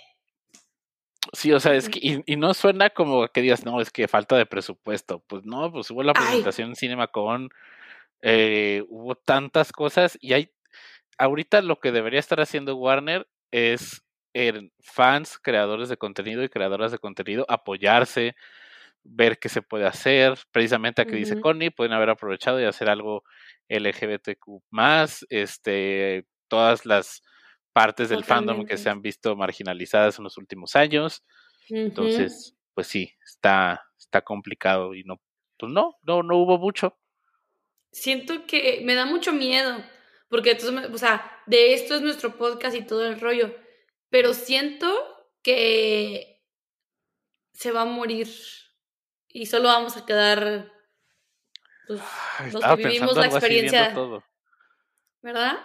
Sí, 1.33 1.51
o 1.51 1.59
sea, 1.59 1.73
es 1.75 1.89
que, 1.89 1.99
y, 2.01 2.23
y 2.25 2.35
no 2.37 2.53
suena 2.53 2.89
como 2.89 3.27
que 3.27 3.41
digas, 3.41 3.65
no, 3.65 3.81
es 3.81 3.91
que 3.91 4.07
falta 4.07 4.37
de 4.37 4.45
presupuesto. 4.45 5.23
Pues 5.27 5.43
no, 5.43 5.71
pues 5.71 5.91
hubo 5.91 6.01
la 6.01 6.13
Ay. 6.15 6.23
presentación 6.23 6.69
en 6.69 6.75
CinemaCon, 6.75 7.49
eh, 8.21 8.83
hubo 8.87 9.15
tantas 9.15 9.71
cosas 9.71 10.17
y 10.21 10.33
hay, 10.33 10.51
ahorita 11.17 11.61
lo 11.61 11.79
que 11.79 11.91
debería 11.91 12.19
estar 12.19 12.39
haciendo 12.39 12.77
Warner 12.77 13.27
es 13.51 14.03
en 14.33 14.71
fans, 14.79 15.37
creadores 15.37 15.89
de 15.89 15.97
contenido 15.97 16.43
y 16.43 16.49
creadoras 16.49 16.91
de 16.91 16.99
contenido 16.99 17.45
apoyarse, 17.49 18.35
ver 19.09 19.39
qué 19.39 19.49
se 19.49 19.61
puede 19.61 19.85
hacer. 19.85 20.37
Precisamente 20.51 21.01
a 21.01 21.05
que 21.05 21.15
dice. 21.15 21.39
Connie, 21.39 21.69
pueden 21.69 21.93
haber 21.93 22.09
aprovechado 22.09 22.59
y 22.61 22.65
hacer 22.65 22.89
algo 22.89 23.23
LGBTQ 23.69 24.63
más, 24.69 25.25
este, 25.29 26.25
todas 26.47 26.85
las 26.85 27.21
partes 27.73 28.09
del 28.09 28.23
fandom 28.23 28.65
que 28.65 28.77
se 28.77 28.89
han 28.89 29.01
visto 29.01 29.35
marginalizadas 29.35 30.17
en 30.17 30.23
los 30.23 30.37
últimos 30.37 30.75
años. 30.75 31.23
Entonces, 31.69 32.55
pues 32.73 32.87
sí, 32.87 33.13
está, 33.23 33.85
está 33.99 34.21
complicado 34.21 34.95
y 34.95 35.03
no, 35.03 35.21
pues 35.59 35.71
no, 35.71 35.95
no, 36.01 36.23
no 36.23 36.37
hubo 36.37 36.57
mucho. 36.57 36.97
siento 37.91 38.45
que 38.45 38.81
me 38.83 38.95
da 38.95 39.05
mucho 39.05 39.33
miedo, 39.33 39.83
porque 40.29 40.51
entonces, 40.51 40.89
o 40.91 40.97
sea, 40.97 41.41
de 41.45 41.73
esto 41.73 41.95
es 41.95 42.01
nuestro 42.01 42.37
podcast 42.37 42.75
y 42.75 42.85
todo 42.85 43.05
el 43.07 43.19
rollo, 43.19 43.55
pero 44.09 44.33
siento 44.33 44.87
que 45.43 46.43
se 47.53 47.71
va 47.71 47.81
a 47.81 47.85
morir 47.85 48.27
y 49.37 49.45
solo 49.45 49.67
vamos 49.67 49.95
a 49.97 50.05
quedar 50.05 50.71
pues, 51.85 52.01
Ay, 52.39 52.51
los 52.51 52.65
que 52.65 52.75
vivimos 52.75 53.15
la 53.15 53.27
experiencia, 53.27 53.93
todo. 53.93 54.23
¿verdad? 55.21 55.57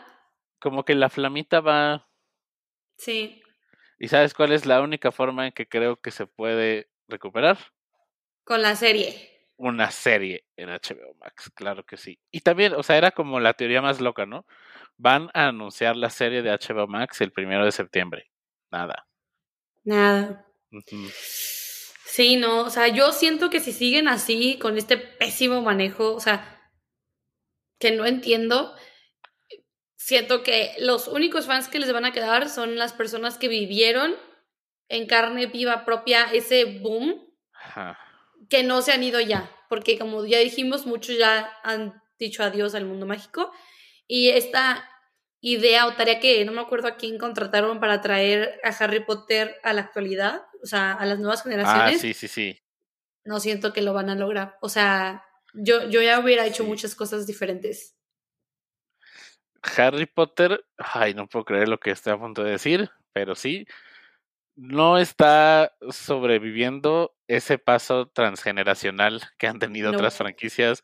Como 0.61 0.85
que 0.85 0.95
la 0.95 1.09
flamita 1.09 1.61
va. 1.61 2.09
Sí, 2.97 3.43
¿Y 3.99 4.09
sabes 4.09 4.35
cuál 4.35 4.53
es 4.53 4.67
la 4.67 4.83
única 4.83 5.11
forma 5.11 5.47
en 5.47 5.53
que 5.53 5.69
creo 5.69 5.97
que 5.97 6.11
se 6.11 6.27
puede 6.27 6.91
recuperar? 7.09 7.57
con 8.45 8.61
la 8.61 8.75
serie. 8.75 9.49
Una 9.57 9.91
serie 9.91 10.45
en 10.57 10.69
HBO 10.69 11.15
Max, 11.21 11.51
claro 11.55 11.85
que 11.85 11.97
sí. 11.97 12.19
Y 12.31 12.41
también, 12.41 12.75
o 12.75 12.83
sea, 12.83 12.99
era 12.99 13.13
como 13.13 13.39
la 13.39 13.55
teoría 13.55 13.81
más 13.81 14.01
loca, 14.01 14.27
¿no? 14.27 14.45
Van 14.97 15.31
a 15.33 15.47
anunciar 15.47 15.97
la 15.97 16.11
serie 16.11 16.43
de 16.43 16.51
HBO 16.51 16.89
Max 16.89 17.21
el 17.21 17.33
primero 17.33 17.65
de 17.65 17.73
septiembre. 17.73 18.31
Nada. 18.71 19.07
Nada. 19.85 20.47
Ujú. 20.73 21.09
Sí, 22.15 22.37
no, 22.37 22.65
o 22.65 22.69
sea, 22.69 22.89
yo 22.89 23.11
siento 23.11 23.49
que 23.49 23.59
si 23.59 23.73
siguen 23.73 24.07
así, 24.07 24.59
con 24.59 24.77
este 24.77 24.99
pésimo 24.99 25.63
manejo, 25.63 26.13
o 26.13 26.21
sea, 26.21 26.71
que 27.79 27.91
no 27.91 28.05
entiendo, 28.05 28.75
siento 29.97 30.43
que 30.43 30.75
los 30.79 31.09
únicos 31.09 31.47
fans 31.47 31.69
que 31.69 31.79
les 31.79 31.91
van 31.91 32.05
a 32.05 32.13
quedar 32.13 32.51
son 32.51 32.77
las 32.77 32.93
personas 32.93 33.39
que 33.39 33.49
vivieron 33.49 34.15
en 34.91 35.07
carne 35.07 35.47
viva 35.47 35.87
propia 35.87 36.25
ese 36.25 36.67
boom, 36.81 37.35
Ajá. 37.55 37.99
que 38.51 38.63
no 38.63 38.83
se 38.83 38.93
han 38.93 39.03
ido 39.03 39.19
ya, 39.19 39.51
porque 39.71 39.99
como 39.99 40.27
ya 40.27 40.41
dijimos, 40.41 40.85
muchos 40.85 41.17
ya 41.17 41.51
han 41.65 42.03
dicho 42.19 42.43
adiós 42.43 42.75
al 42.75 42.85
mundo 42.85 43.07
mágico, 43.07 43.53
y 44.07 44.29
esta 44.29 44.87
idea 45.41 45.87
o 45.87 45.95
tarea 45.95 46.21
que 46.21 46.45
no 46.45 46.53
me 46.53 46.61
acuerdo 46.61 46.89
a 46.89 46.97
quién 46.97 47.17
contrataron 47.17 47.81
para 47.81 48.03
traer 48.03 48.61
a 48.65 48.69
Harry 48.69 49.03
Potter 49.03 49.59
a 49.63 49.73
la 49.73 49.81
actualidad, 49.81 50.43
o 50.63 50.67
sea, 50.67 50.93
a 50.93 51.05
las 51.07 51.19
nuevas 51.19 51.41
Ah, 51.41 51.43
generaciones 51.45 52.01
sí, 52.01 52.15
sí, 52.15 52.29
sí. 52.29 52.59
no 53.25 53.41
siento 53.41 53.73
que 53.73 53.83
lo 53.83 53.93
van 53.93 54.11
a 54.11 54.15
lograr. 54.15 54.57
O 54.61 54.69
sea, 54.69 55.25
yo, 55.55 55.89
yo 55.89 56.01
ya 56.03 56.19
hubiera 56.21 56.47
hecho 56.47 56.63
Sí. 56.63 56.69
muchas 56.69 56.95
cosas 56.95 57.27
diferentes. 57.27 57.97
Harry 59.77 60.07
Potter, 60.07 60.65
ay, 60.77 61.15
no 61.15 61.29
puedo 61.29 61.45
creer 61.45 61.69
lo 61.69 61.79
que 61.79 61.91
estoy 61.93 62.13
a 62.13 62.19
punto 62.19 62.43
de 62.43 62.53
decir, 62.53 62.91
pero 63.13 63.35
sí, 63.35 63.67
no 64.57 64.99
está 64.99 65.73
sobreviviendo 65.91 67.15
ese 67.29 67.59
paso 67.59 68.07
transgeneracional 68.09 69.23
que 69.39 69.47
han 69.47 69.59
tenido 69.59 69.91
No. 69.93 69.99
otras 69.99 70.17
franquicias, 70.17 70.83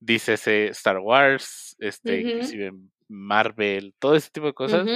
dícese 0.00 0.66
Star 0.68 0.98
Wars, 0.98 1.76
este, 1.78 2.20
inclusive 2.20 2.72
Marvel, 3.08 3.94
todo 3.98 4.16
ese 4.16 4.30
tipo 4.30 4.46
de 4.46 4.54
cosas. 4.54 4.86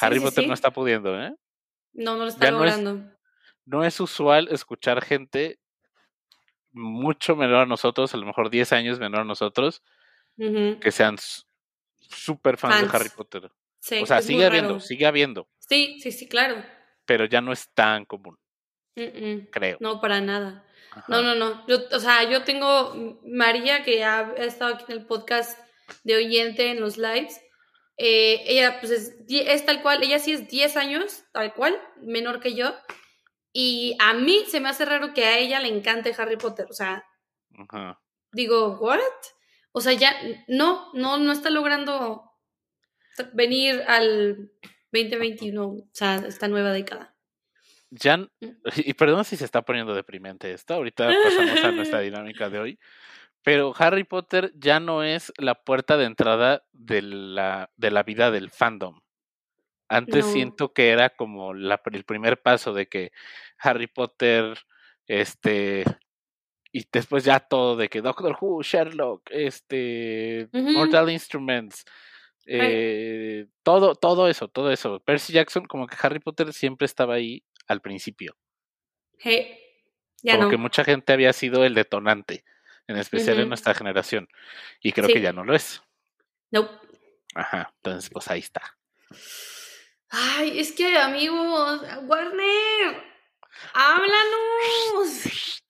Harry 0.00 0.18
Sí, 0.18 0.24
Potter 0.24 0.44
sí. 0.44 0.48
no 0.48 0.54
está 0.54 0.70
pudiendo, 0.70 1.20
¿eh? 1.22 1.34
No, 1.92 2.16
no 2.16 2.22
lo 2.22 2.28
está 2.28 2.46
ya 2.46 2.50
no 2.52 2.64
es- 2.64 2.76
logrando. 2.78 3.11
No 3.64 3.84
es 3.84 4.00
usual 4.00 4.48
escuchar 4.50 5.02
gente 5.02 5.58
mucho 6.72 7.36
menor 7.36 7.60
a 7.62 7.66
nosotros, 7.66 8.12
a 8.14 8.16
lo 8.16 8.26
mejor 8.26 8.50
10 8.50 8.72
años 8.72 8.98
menor 8.98 9.20
a 9.20 9.24
nosotros, 9.24 9.82
que 10.36 10.90
sean 10.90 11.16
súper 11.98 12.56
fans, 12.56 12.74
Fans. 12.76 12.92
de 12.92 12.98
Harry 12.98 13.10
Potter. 13.10 13.50
Sí, 13.78 14.00
o 14.00 14.06
sea, 14.06 14.22
sigue 14.22 14.46
habiendo, 14.46 14.74
raro. 14.74 14.80
sigue 14.80 15.06
habiendo, 15.06 15.48
Sí, 15.58 15.98
sí, 16.00 16.12
sí, 16.12 16.28
claro. 16.28 16.64
pero 17.04 17.24
ya 17.24 17.40
no 17.40 17.52
es 17.52 17.70
tan 17.74 18.04
común, 18.04 18.38
creo. 19.50 19.76
No, 19.80 20.00
para 20.00 20.20
nada. 20.20 20.64
Ajá. 20.92 21.04
No, 21.08 21.22
no, 21.22 21.34
no. 21.34 21.66
Yo, 21.66 21.78
o 21.90 21.98
sea, 21.98 22.28
yo 22.28 22.44
tengo 22.44 23.18
María, 23.24 23.82
que 23.82 24.04
ha, 24.04 24.32
estado 24.36 24.74
aquí 24.74 24.84
en 24.88 24.98
el 24.98 25.06
podcast 25.06 25.58
de 26.04 26.16
oyente 26.16 26.70
en 26.70 26.80
los 26.80 26.96
lives. 26.98 27.40
eh, 27.96 28.42
ella, 28.46 28.78
pues, 28.80 28.92
es, 28.92 29.14
es 29.28 29.66
tal 29.66 29.82
cual. 29.82 30.02
Ella 30.02 30.18
sí 30.18 30.32
es 30.32 30.48
10 30.48 30.76
años, 30.76 31.24
tal 31.32 31.54
cual, 31.54 31.80
menor 32.02 32.40
que 32.40 32.54
yo. 32.54 32.74
Y 33.52 33.96
a 34.00 34.14
mí 34.14 34.44
se 34.48 34.60
me 34.60 34.68
hace 34.70 34.84
raro 34.84 35.12
que 35.12 35.24
a 35.26 35.38
ella 35.38 35.60
le 35.60 35.68
encante 35.68 36.14
Harry 36.16 36.36
Potter. 36.36 36.66
O 36.70 36.72
sea, 36.72 37.04
Ajá. 37.58 38.00
digo, 38.32 38.78
¿what? 38.80 38.98
O 39.72 39.80
sea, 39.80 39.92
ya 39.92 40.14
no, 40.48 40.90
no, 40.94 41.18
no 41.18 41.32
está 41.32 41.50
logrando 41.50 42.30
venir 43.34 43.82
al 43.88 44.50
2021, 44.92 45.66
o 45.66 45.88
sea, 45.92 46.16
esta 46.16 46.48
nueva 46.48 46.72
década. 46.72 47.14
Ya, 47.90 48.14
n- 48.14 48.28
Mm. 48.40 48.48
y 48.86 48.94
perdón 48.94 49.24
si 49.26 49.36
se 49.36 49.44
está 49.44 49.62
poniendo 49.62 49.94
deprimente 49.94 50.50
esto, 50.52 50.74
ahorita 50.74 51.10
pasamos 51.22 51.62
a 51.62 51.72
nuestra 51.72 52.00
dinámica 52.00 52.48
de 52.48 52.58
hoy, 52.58 52.78
pero 53.42 53.74
Harry 53.78 54.04
Potter 54.04 54.50
ya 54.54 54.80
no 54.80 55.02
es 55.02 55.30
la 55.36 55.54
puerta 55.54 55.98
de 55.98 56.06
entrada 56.06 56.64
de 56.72 57.02
la, 57.02 57.70
de 57.76 57.90
la 57.90 58.02
vida 58.02 58.30
del 58.30 58.50
fandom. 58.50 59.00
Antes 59.92 60.26
No. 60.26 60.32
siento 60.32 60.72
que 60.72 60.90
era 60.90 61.10
como 61.10 61.54
la, 61.54 61.80
el 61.92 62.04
primer 62.04 62.40
paso 62.40 62.72
de 62.72 62.88
que 62.88 63.12
Harry 63.58 63.86
Potter, 63.86 64.58
este, 65.06 65.84
y 66.72 66.86
después 66.90 67.24
ya 67.24 67.40
todo 67.40 67.76
de 67.76 67.88
que 67.88 68.00
Doctor 68.00 68.36
Who, 68.40 68.62
Sherlock, 68.62 69.22
este. 69.30 70.48
Mortal 70.52 71.10
Instruments, 71.10 71.84
eh, 72.46 73.46
todo, 73.62 73.94
todo 73.94 74.28
eso, 74.28 74.48
todo 74.48 74.70
eso. 74.72 75.00
Percy 75.00 75.32
Jackson, 75.34 75.64
como 75.66 75.86
que 75.86 75.96
Harry 76.00 76.18
Potter 76.20 76.52
siempre 76.52 76.86
estaba 76.86 77.14
ahí 77.14 77.44
al 77.68 77.80
principio. 77.80 78.36
Hey, 79.18 79.58
ya 80.22 80.32
como 80.34 80.44
no. 80.44 80.50
que 80.50 80.56
mucha 80.56 80.82
gente 80.84 81.12
había 81.12 81.32
sido 81.32 81.64
el 81.64 81.74
detonante, 81.74 82.44
en 82.88 82.96
especial 82.96 83.38
en 83.40 83.48
nuestra 83.48 83.74
generación. 83.74 84.26
Y 84.82 84.92
creo 84.92 85.06
Sí. 85.06 85.12
que 85.14 85.20
ya 85.20 85.32
no 85.32 85.44
lo 85.44 85.54
es. 85.54 85.82
Nope. 86.50 86.70
Ajá, 87.34 87.72
entonces 87.76 88.10
pues 88.10 88.28
ahí 88.28 88.40
está. 88.40 88.76
Ay, 90.14 90.60
es 90.60 90.72
que 90.72 90.98
amigos, 90.98 91.80
Warner, 92.02 93.02
háblanos. 93.72 95.62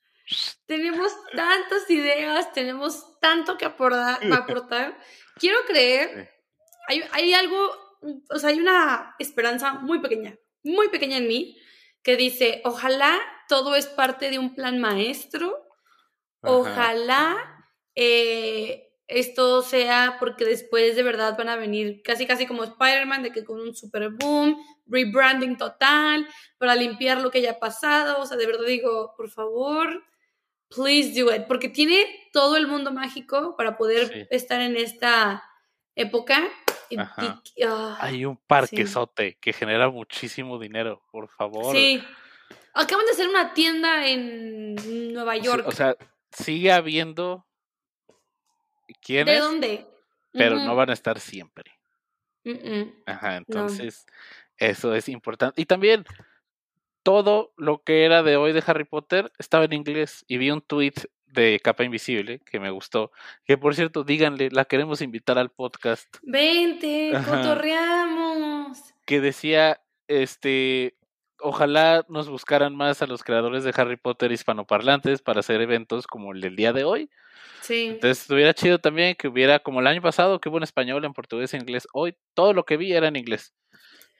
tenemos 0.67 1.13
tantas 1.33 1.89
ideas, 1.89 2.53
tenemos 2.53 3.21
tanto 3.21 3.57
que 3.57 3.67
aportar. 3.67 4.19
aportar. 4.33 4.99
Quiero 5.37 5.59
creer, 5.65 6.29
hay, 6.89 7.05
hay 7.13 7.35
algo, 7.35 7.71
o 8.31 8.39
sea, 8.41 8.51
hay 8.51 8.59
una 8.59 9.15
esperanza 9.21 9.75
muy 9.75 10.01
pequeña, 10.01 10.37
muy 10.65 10.89
pequeña 10.89 11.19
en 11.19 11.29
mí, 11.29 11.57
que 12.03 12.17
dice, 12.17 12.63
ojalá 12.65 13.21
todo 13.49 13.77
es 13.77 13.87
parte 13.87 14.29
de 14.29 14.41
un 14.41 14.57
plan 14.57 14.81
maestro, 14.81 15.69
ojalá 16.41 17.65
eh, 17.95 18.92
esto 19.09 19.63
sea 19.63 20.17
porque 20.19 20.45
después 20.45 20.97
de 20.97 21.03
verdad 21.03 21.37
van 21.37 21.49
a 21.49 21.57
venir 21.57 22.03
casi 22.03 22.27
casi 22.27 22.47
como 22.47 22.65
Spider-Man, 22.65 23.23
de 23.23 23.33
que 23.33 23.45
con 23.45 23.61
un 23.61 23.75
super 23.75 24.11
boom, 24.11 24.57
rebranding 24.87 25.57
total, 25.57 26.27
para 26.59 26.75
limpiar 26.75 27.21
lo 27.21 27.31
que 27.31 27.39
haya 27.39 27.59
pasado, 27.59 28.21
o 28.21 28.27
sea, 28.27 28.37
de 28.37 28.47
verdad 28.47 28.67
digo, 28.67 29.15
por 29.17 29.29
favor, 29.29 30.03
please 30.75 31.21
do 31.21 31.35
it, 31.35 31.45
porque 31.47 31.69
tiene 31.69 32.07
todo 32.33 32.57
el 32.57 32.67
mundo 32.67 32.93
mágico 32.93 33.57
para 33.57 33.77
poder 33.77 34.29
estar 34.31 34.61
en 34.61 34.77
esta 34.77 35.43
época. 35.95 36.49
Ah, 36.99 37.99
Hay 38.01 38.25
un 38.25 38.37
parquesote 38.37 39.39
que 39.41 39.53
genera 39.53 39.89
muchísimo 39.89 40.59
dinero, 40.59 41.03
por 41.11 41.29
favor. 41.29 41.75
Sí. 41.75 42.03
Acaban 42.75 43.05
de 43.07 43.13
hacer 43.13 43.29
una 43.29 43.53
tienda 43.55 44.07
en 44.07 45.13
Nueva 45.13 45.37
York. 45.37 45.67
O 45.67 45.73
sea, 45.73 45.97
sigue 46.31 46.73
habiendo 46.73 47.47
¿De 49.07 49.39
dónde? 49.39 49.87
Pero 50.33 50.57
no 50.57 50.75
van 50.75 50.91
a 50.91 50.95
estar 50.95 51.21
siempre. 51.21 51.73
Ajá, 53.07 53.37
entonces 53.37 54.07
eso 54.57 54.95
es 54.95 55.09
importante. 55.09 55.61
Y 55.61 55.67
también 55.67 56.05
todo 57.03 57.53
lo 57.57 57.83
que 57.83 58.05
era 58.05 58.23
de 58.23 58.37
hoy 58.37 58.53
de 58.53 58.63
Harry 58.67 58.85
Potter 58.85 59.33
estaba 59.39 59.65
en 59.65 59.73
inglés 59.73 60.25
y 60.29 60.39
vi 60.39 60.51
un 60.51 60.61
tweet 60.61 60.95
de 61.27 61.61
Capa 61.63 61.85
Invisible 61.85 62.41
que 62.41 62.61
me 62.61 62.71
gustó. 62.71 63.11
Que 63.45 63.59
por 63.59 63.75
cierto, 63.75 64.05
díganle, 64.05 64.51
la 64.51 64.65
queremos 64.65 65.01
invitar 65.01 65.39
al 65.39 65.51
podcast. 65.51 66.17
Vente, 66.23 67.13
cotorreamos. 67.27 68.79
Que 69.05 69.21
decía, 69.21 69.81
este, 70.09 70.97
ojalá 71.43 72.05
nos 72.09 72.29
buscaran 72.29 72.75
más 72.75 73.03
a 73.03 73.07
los 73.07 73.23
creadores 73.23 73.65
de 73.65 73.73
Harry 73.77 73.97
Potter 73.97 74.33
hispanoparlantes 74.33 75.21
para 75.23 75.41
hacer 75.41 75.61
eventos 75.61 76.07
como 76.07 76.33
el 76.33 76.41
del 76.41 76.57
día 76.57 76.73
de 76.73 76.85
hoy. 76.85 77.11
Sí. 77.61 77.89
Entonces 77.89 78.23
estuviera 78.23 78.55
chido 78.55 78.79
también 78.79 79.15
que 79.15 79.29
hubiera, 79.29 79.59
como 79.59 79.81
el 79.81 79.87
año 79.87 80.03
pasado, 80.03 80.41
que 80.41 80.49
hubo 80.49 80.57
en 80.57 80.63
español, 80.63 81.05
en 81.05 81.13
portugués, 81.13 81.53
en 81.55 81.63
inglés. 81.63 81.87
Hoy 81.93 82.17
todo 82.35 82.53
lo 82.53 82.65
que 82.65 82.77
vi 82.77 82.93
era 82.93 83.09
en 83.09 83.17
inglés. 83.17 83.55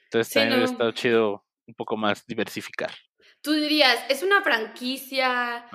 Entonces 0.05 0.33
también 0.33 0.55
hubiera 0.55 0.71
estado 0.71 0.93
chido 0.93 1.45
un 1.67 1.75
poco 1.75 1.97
más 1.97 2.27
diversificar. 2.27 2.93
Tú 3.41 3.53
dirías, 3.53 4.05
es 4.09 4.23
una 4.23 4.43
franquicia 4.43 5.67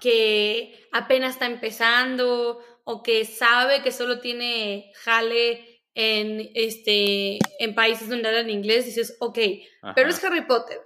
que 0.00 0.86
apenas 0.92 1.34
está 1.34 1.46
empezando 1.46 2.60
o 2.84 3.02
que 3.02 3.24
sabe 3.24 3.82
que 3.82 3.90
solo 3.90 4.20
tiene 4.20 4.92
jale 4.94 5.82
en, 5.94 6.50
este, 6.54 7.38
en 7.58 7.74
países 7.74 8.08
donde 8.08 8.28
hablan 8.28 8.50
inglés, 8.50 8.84
dices, 8.84 9.16
ok, 9.18 9.38
pero 9.94 10.10
es 10.10 10.22
Harry 10.22 10.42
Potter. 10.42 10.78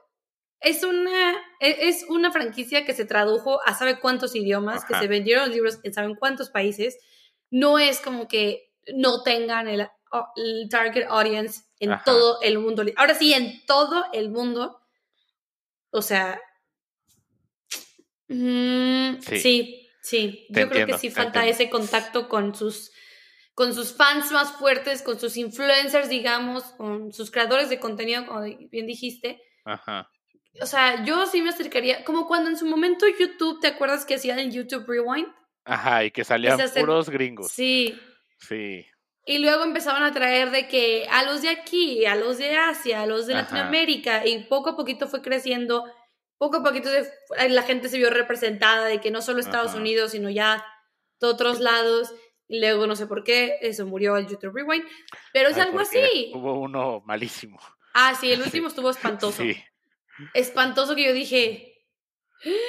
Es 0.61 0.83
una, 0.85 1.33
e, 1.59 1.89
es 1.89 2.05
una 2.09 2.31
franquicia 2.31 2.85
que 2.85 2.93
se 2.93 3.07
tradujo 3.07 3.61
a 3.65 3.75
sabe 3.75 3.99
cuántos 3.99 4.35
idiomas, 4.37 4.85
que 4.85 4.95
se 4.95 5.09
vendieron 5.09 5.47
los 5.47 5.55
libros 5.55 5.79
en 5.83 5.95
saben 5.95 6.15
cuántos 6.15 6.51
países. 6.51 6.99
No 7.51 7.79
es 7.79 8.01
como 8.01 8.29
que 8.29 8.71
no 8.95 9.23
tengan 9.23 9.69
el, 9.69 9.89
target 10.69 11.07
audience 11.09 11.63
en 11.79 11.93
todo 12.05 12.43
el 12.43 12.59
mundo. 12.59 12.85
Ahora 12.97 13.15
sí, 13.15 13.33
en 13.33 13.65
todo 13.67 14.05
el 14.13 14.31
mundo. 14.31 14.81
O 15.91 16.03
sea. 16.03 16.41
Mm, 18.29 19.21
sí. 19.23 19.89
sí, 20.03 20.47
Yo 20.51 20.69
creo 20.69 20.87
que 20.87 20.99
sí 20.99 21.11
falta 21.11 21.47
ese 21.47 21.71
contacto 21.71 22.29
con 22.29 22.55
sus 22.55 22.93
con 23.55 23.75
sus 23.75 23.95
fans 23.95 24.31
más 24.31 24.53
fuertes, 24.53 25.03
con 25.03 25.19
sus 25.19 25.37
influencers, 25.37 26.09
digamos, 26.09 26.65
con 26.79 27.13
sus 27.13 27.31
creadores 27.31 27.69
de 27.69 27.81
contenido, 27.81 28.25
como 28.27 28.43
bien 28.43 28.87
dijiste. 28.87 29.43
Ajá 29.65 30.09
o 30.61 30.67
sea, 30.67 31.05
yo 31.05 31.27
sí 31.27 31.43
me 31.43 31.51
acercaría, 31.51 32.05
como 32.05 32.27
cuando 32.27 32.51
en 32.51 32.57
su 32.57 32.67
momento 32.67 33.07
YouTube, 33.07 33.61
¿te 33.61 33.69
acuerdas 33.69 34.05
que 34.05 34.15
hacían 34.15 34.39
el 34.39 34.51
YouTube 34.51 34.87
Rewind? 34.87 35.29
Ajá, 35.65 36.05
y 36.05 36.11
que 36.11 36.25
salían 36.25 36.59
puros 36.75 37.11
gringos. 37.11 37.53
Sí. 37.53 37.99
Sí. 38.39 38.87
Y 39.27 39.39
luego 39.39 39.65
empezaban 39.65 40.03
a 40.03 40.13
traer 40.13 40.51
de 40.51 40.67
que 40.67 41.07
a 41.11 41.23
los 41.23 41.43
de 41.43 41.51
aquí, 41.51 42.05
a 42.07 42.17
los 42.17 42.39
de 42.39 42.57
Asia, 42.57 43.03
a 43.03 43.07
los 43.07 43.27
de 43.27 43.35
Latinoamérica, 43.35 44.27
y 44.27 44.45
poco 44.45 44.71
a 44.71 44.77
poquito 44.77 45.07
fue 45.07 45.23
creciendo, 45.23 45.85
poco 46.39 46.59
a 46.59 46.63
poquito 46.65 46.89
la 47.49 47.63
gente 47.63 47.89
se 47.89 47.99
vio 47.99 48.11
representada 48.11 48.87
de 48.87 49.01
que 49.01 49.11
no 49.11 49.23
solo 49.23 49.41
Estados 49.41 49.75
Unidos, 49.75 50.13
sino 50.13 50.31
ya 50.31 50.65
de 51.21 51.27
otros 51.27 51.61
lados. 51.61 52.13
Y 52.49 52.59
luego 52.59 52.89
no 52.89 52.97
sé 52.97 53.07
por 53.07 53.23
qué, 53.23 53.59
eso 53.61 53.87
murió 53.87 54.17
el 54.17 54.27
YouTube 54.27 54.57
Rewind. 54.57 54.85
Pero 55.33 55.51
es 55.51 55.59
algo 55.59 55.79
así. 55.79 56.33
Hubo 56.35 56.59
uno 56.59 57.01
malísimo. 57.05 57.61
Ah, 57.95 58.17
sí, 58.19 58.33
el 58.33 58.43
último 58.43 58.67
estuvo 58.67 58.91
espantoso. 58.91 59.43
Sí 59.43 59.57
espantoso 60.35 60.95
que 60.95 61.05
yo 61.05 61.13
dije. 61.13 61.67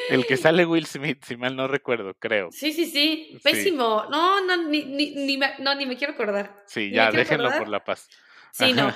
El 0.10 0.26
que 0.26 0.36
sale 0.36 0.66
Will 0.66 0.86
Smith, 0.86 1.24
si 1.24 1.38
mal 1.38 1.56
no 1.56 1.68
recuerdo, 1.68 2.14
creo. 2.16 2.50
Sí, 2.52 2.74
sí, 2.74 2.86
sí. 2.86 3.40
Pésimo. 3.42 4.06
No, 4.10 4.46
no, 4.46 4.58
ni, 4.58 4.84
ni, 4.84 5.38
me, 5.38 5.54
no, 5.60 5.76
ni 5.76 5.86
me 5.86 5.96
quiero 5.96 6.14
acordar. 6.14 6.64
Sí, 6.68 6.92
ya, 6.92 7.12
déjenlo 7.12 7.50
por 7.58 7.70
la 7.70 7.84
paz. 7.84 8.10
Sí, 8.52 8.74
no. 8.74 8.94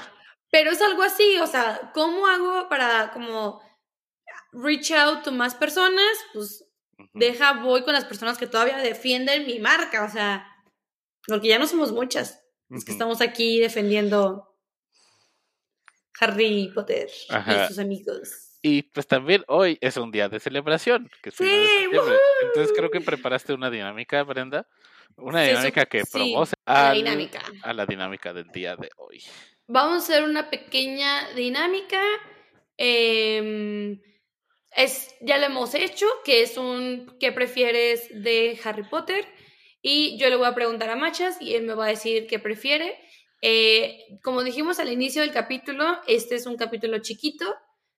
Pero 0.51 0.71
es 0.71 0.81
algo 0.81 1.03
así, 1.03 1.37
o 1.37 1.47
sea, 1.47 1.91
¿cómo 1.93 2.27
hago 2.27 2.69
para 2.69 3.11
como 3.11 3.61
reach 4.53 4.91
out 4.91 5.23
to 5.23 5.31
más 5.31 5.55
personas? 5.55 6.17
Pues 6.33 6.65
deja, 7.13 7.53
voy 7.53 7.83
con 7.83 7.93
las 7.93 8.05
personas 8.05 8.37
que 8.37 8.47
todavía 8.47 8.77
defienden 8.77 9.45
mi 9.45 9.59
marca, 9.59 10.05
o 10.05 10.09
sea, 10.09 10.47
porque 11.27 11.49
ya 11.49 11.59
no 11.59 11.67
somos 11.67 11.91
muchas. 11.91 12.41
Es 12.69 12.85
que 12.85 12.91
estamos 12.91 13.21
aquí 13.21 13.59
defendiendo 13.59 14.57
Harry 16.19 16.71
Potter 16.73 17.09
y 17.09 17.67
sus 17.67 17.79
amigos. 17.79 18.44
Y 18.67 18.81
pues 18.81 19.05
también 19.05 19.43
hoy 19.47 19.77
es 19.79 19.95
un 19.95 20.09
día 20.09 20.27
de 20.27 20.39
celebración, 20.39 21.07
que 21.21 21.29
sí, 21.29 21.45
Entonces 22.41 22.75
creo 22.75 22.89
que 22.89 22.99
preparaste 22.99 23.53
una 23.53 23.69
dinámica, 23.69 24.23
Brenda. 24.23 24.67
Una 25.17 25.43
dinámica 25.43 25.85
que 25.85 26.01
sí, 26.03 26.33
a, 26.65 26.85
la 26.85 26.93
dinámica. 26.93 27.43
a 27.61 27.73
la 27.73 27.85
dinámica 27.85 28.33
del 28.33 28.47
día 28.47 28.75
de 28.75 28.89
hoy. 28.97 29.21
Vamos 29.67 29.93
a 29.93 29.97
hacer 29.97 30.23
una 30.23 30.49
pequeña 30.49 31.29
dinámica. 31.35 32.01
Em, 32.75 34.01
es, 34.75 35.15
ya 35.21 35.37
lo 35.37 35.45
hemos 35.45 35.75
hecho, 35.75 36.07
que 36.23 36.41
es 36.41 36.57
un 36.57 37.15
¿qué 37.19 37.31
prefieres 37.31 38.09
de 38.23 38.59
Harry 38.63 38.89
Potter? 38.89 39.27
Y 39.83 40.17
yo 40.17 40.27
le 40.27 40.37
voy 40.37 40.47
a 40.47 40.55
preguntar 40.55 40.89
a 40.89 40.95
Machas 40.95 41.39
y 41.39 41.53
él 41.53 41.67
me 41.67 41.75
va 41.75 41.85
a 41.85 41.89
decir 41.89 42.25
qué 42.25 42.39
prefiere. 42.39 42.97
Eh, 43.43 43.99
como 44.23 44.41
dijimos 44.41 44.79
al 44.79 44.91
inicio 44.91 45.21
del 45.21 45.33
capítulo, 45.33 46.01
este 46.07 46.33
es 46.33 46.47
un 46.47 46.57
capítulo 46.57 46.97
chiquito, 46.97 47.45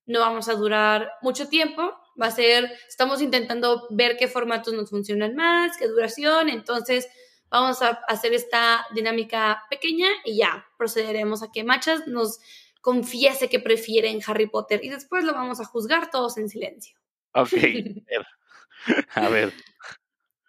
no 0.07 0.21
vamos 0.21 0.49
a 0.49 0.55
durar 0.55 1.11
mucho 1.21 1.47
tiempo, 1.47 1.93
va 2.19 2.27
a 2.27 2.31
ser, 2.31 2.71
estamos 2.87 3.21
intentando 3.21 3.87
ver 3.91 4.17
qué 4.17 4.27
formatos 4.27 4.73
nos 4.73 4.89
funcionan 4.89 5.35
más, 5.35 5.77
qué 5.77 5.87
duración, 5.87 6.49
entonces 6.49 7.07
vamos 7.49 7.81
a 7.81 8.01
hacer 8.07 8.33
esta 8.33 8.85
dinámica 8.95 9.63
pequeña 9.69 10.07
y 10.25 10.37
ya 10.37 10.65
procederemos 10.77 11.43
a 11.43 11.51
que 11.51 11.63
Machas 11.63 12.07
nos 12.07 12.39
confiese 12.81 13.49
que 13.49 13.59
prefiere 13.59 14.09
en 14.09 14.21
Harry 14.25 14.47
Potter 14.47 14.79
y 14.83 14.89
después 14.89 15.23
lo 15.23 15.33
vamos 15.33 15.59
a 15.59 15.65
juzgar 15.65 16.09
todos 16.09 16.37
en 16.37 16.49
silencio. 16.49 16.97
Ok, 17.33 17.53
a 19.13 19.29
ver. 19.29 19.53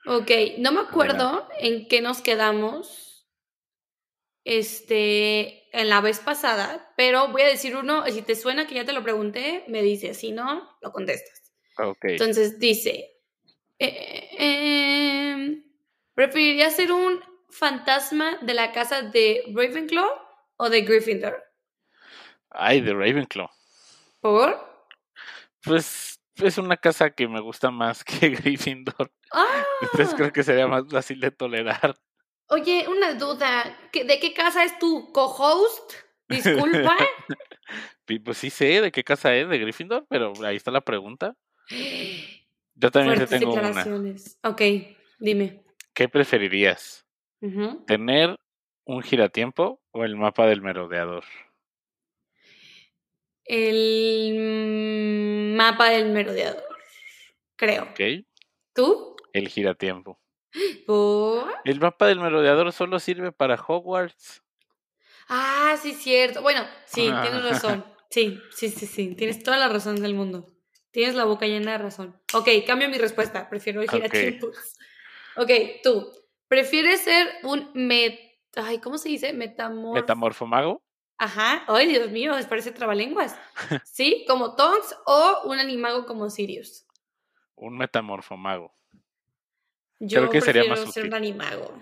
Ok, 0.07 0.31
no 0.59 0.73
me 0.73 0.81
acuerdo 0.81 1.49
en 1.59 1.87
qué 1.88 2.01
nos 2.01 2.23
quedamos 2.23 3.27
este, 4.44 5.58
en 5.79 5.88
la 5.88 6.01
vez 6.01 6.19
pasada, 6.19 6.93
pero 6.97 7.29
voy 7.29 7.43
a 7.43 7.47
decir 7.47 7.77
uno, 7.77 8.05
si 8.07 8.23
te 8.23 8.35
suena 8.35 8.67
que 8.67 8.75
ya 8.75 8.85
te 8.85 8.93
lo 8.93 9.05
pregunté, 9.05 9.64
me 9.69 9.81
dice, 9.81 10.12
si 10.12 10.33
no, 10.33 10.77
lo 10.83 10.91
contestas. 10.91 11.53
Okay. 11.77 12.14
Entonces 12.14 12.59
dice, 12.59 13.12
eh, 13.79 14.29
em, 14.38 15.62
¿preferirías 16.14 16.75
ser 16.75 16.91
un 16.91 17.21
fantasma 17.49 18.38
de 18.43 18.55
la 18.55 18.73
casa 18.73 19.03
de 19.03 19.45
Ravenclaw 19.55 20.11
o 20.57 20.69
de 20.69 20.81
Gryffindor? 20.81 21.45
Ay, 22.51 22.81
de 22.81 22.93
Ravenclaw. 22.93 23.49
¿Por? 24.21 24.59
Pues 25.62 26.21
es 26.35 26.59
una 26.59 26.77
casa 26.77 27.11
que 27.11 27.29
me 27.29 27.41
gusta 27.41 27.71
más 27.71 28.03
que 28.03 28.31
Gryffindor. 28.31 29.12
Ah. 29.31 29.64
Entonces 29.83 30.12
creo 30.17 30.33
que 30.33 30.43
sería 30.43 30.67
más 30.67 30.88
fácil 30.91 31.21
de 31.21 31.31
tolerar. 31.31 31.97
Oye, 32.51 32.87
una 32.89 33.15
duda. 33.15 33.79
¿De 33.93 34.19
qué 34.19 34.33
casa 34.33 34.65
es 34.65 34.79
tu 34.79 35.13
co-host? 35.13 35.93
Disculpa. 36.29 36.97
pues 38.25 38.39
sí 38.39 38.51
sé 38.51 38.81
de 38.81 38.91
qué 38.91 39.05
casa 39.05 39.35
es, 39.35 39.49
de 39.49 39.59
Gryffindor, 39.59 40.07
pero 40.09 40.33
ahí 40.45 40.57
está 40.57 40.71
la 40.71 40.81
pregunta. 40.81 41.37
Yo 42.75 42.91
también 42.91 43.19
te 43.19 43.27
tengo 43.27 43.53
declaraciones. 43.55 44.39
Ok, 44.45 44.63
dime. 45.19 45.65
¿Qué 45.93 46.09
preferirías? 46.09 47.05
¿Tener 47.87 48.37
un 48.85 49.03
giratiempo 49.03 49.81
o 49.91 50.05
el 50.05 50.17
mapa 50.17 50.47
del 50.47 50.63
merodeador? 50.63 51.25
El 53.45 54.35
mapa 55.57 55.91
del 55.91 56.11
merodeador, 56.11 56.79
creo. 57.57 57.85
Ok. 57.85 58.01
¿Tú? 58.75 59.17
El 59.33 59.49
giratiempo. 59.49 60.21
¿Por? 60.87 61.55
El 61.65 61.81
mapa 61.81 62.07
del 62.07 62.21
merodeador 62.21 62.73
solo 62.73 62.99
sirve 62.99 63.33
para 63.33 63.55
Hogwarts. 63.55 64.43
Ah, 65.29 65.77
sí, 65.81 65.93
cierto. 65.93 66.43
Bueno, 66.43 66.63
sí, 66.87 67.03
tienes 67.23 67.43
razón. 67.43 67.85
Sí, 68.11 68.41
sí, 68.51 68.71
sí, 68.71 68.87
sí. 68.87 69.15
Tienes 69.15 69.43
toda 69.43 69.59
la 69.59 69.69
razón 69.69 70.01
del 70.01 70.15
mundo. 70.15 70.47
Tienes 70.93 71.15
la 71.15 71.25
boca 71.25 71.47
llena 71.47 71.73
de 71.73 71.79
razón. 71.79 72.19
Ok, 72.33 72.49
cambio 72.67 72.89
mi 72.89 72.97
respuesta. 72.97 73.51
Prefiero 73.51 73.83
el 73.83 73.91
giratiempos. 73.91 74.57
Ok, 75.37 75.51
tú. 75.83 76.11
¿Prefieres 76.49 77.03
ser 77.03 77.29
un 77.43 77.71
met... 77.75 78.19
Ay, 78.57 78.79
¿cómo 78.79 78.97
se 78.97 79.11
dice? 79.11 79.35
Metamorfo... 79.35 79.93
¿Metamorfomago? 79.93 80.83
Ajá. 81.19 81.65
Ay, 81.67 81.89
Dios 81.89 82.11
mío, 82.11 82.33
parece 82.49 82.73
trabalenguas. 82.73 83.39
¿Sí? 83.85 84.25
Como 84.27 84.57
Tonks 84.57 84.97
o 85.05 85.43
un 85.45 85.59
animago 85.59 86.07
como 86.07 86.31
Sirius. 86.31 86.87
Un 87.57 87.77
metamorfomago. 87.77 88.78
Yo 90.01 90.21
Creo 90.21 90.31
que 90.31 90.41
sería 90.41 90.65
más 90.65 90.93
ser 90.93 91.07
un 91.07 91.15
animago. 91.15 91.79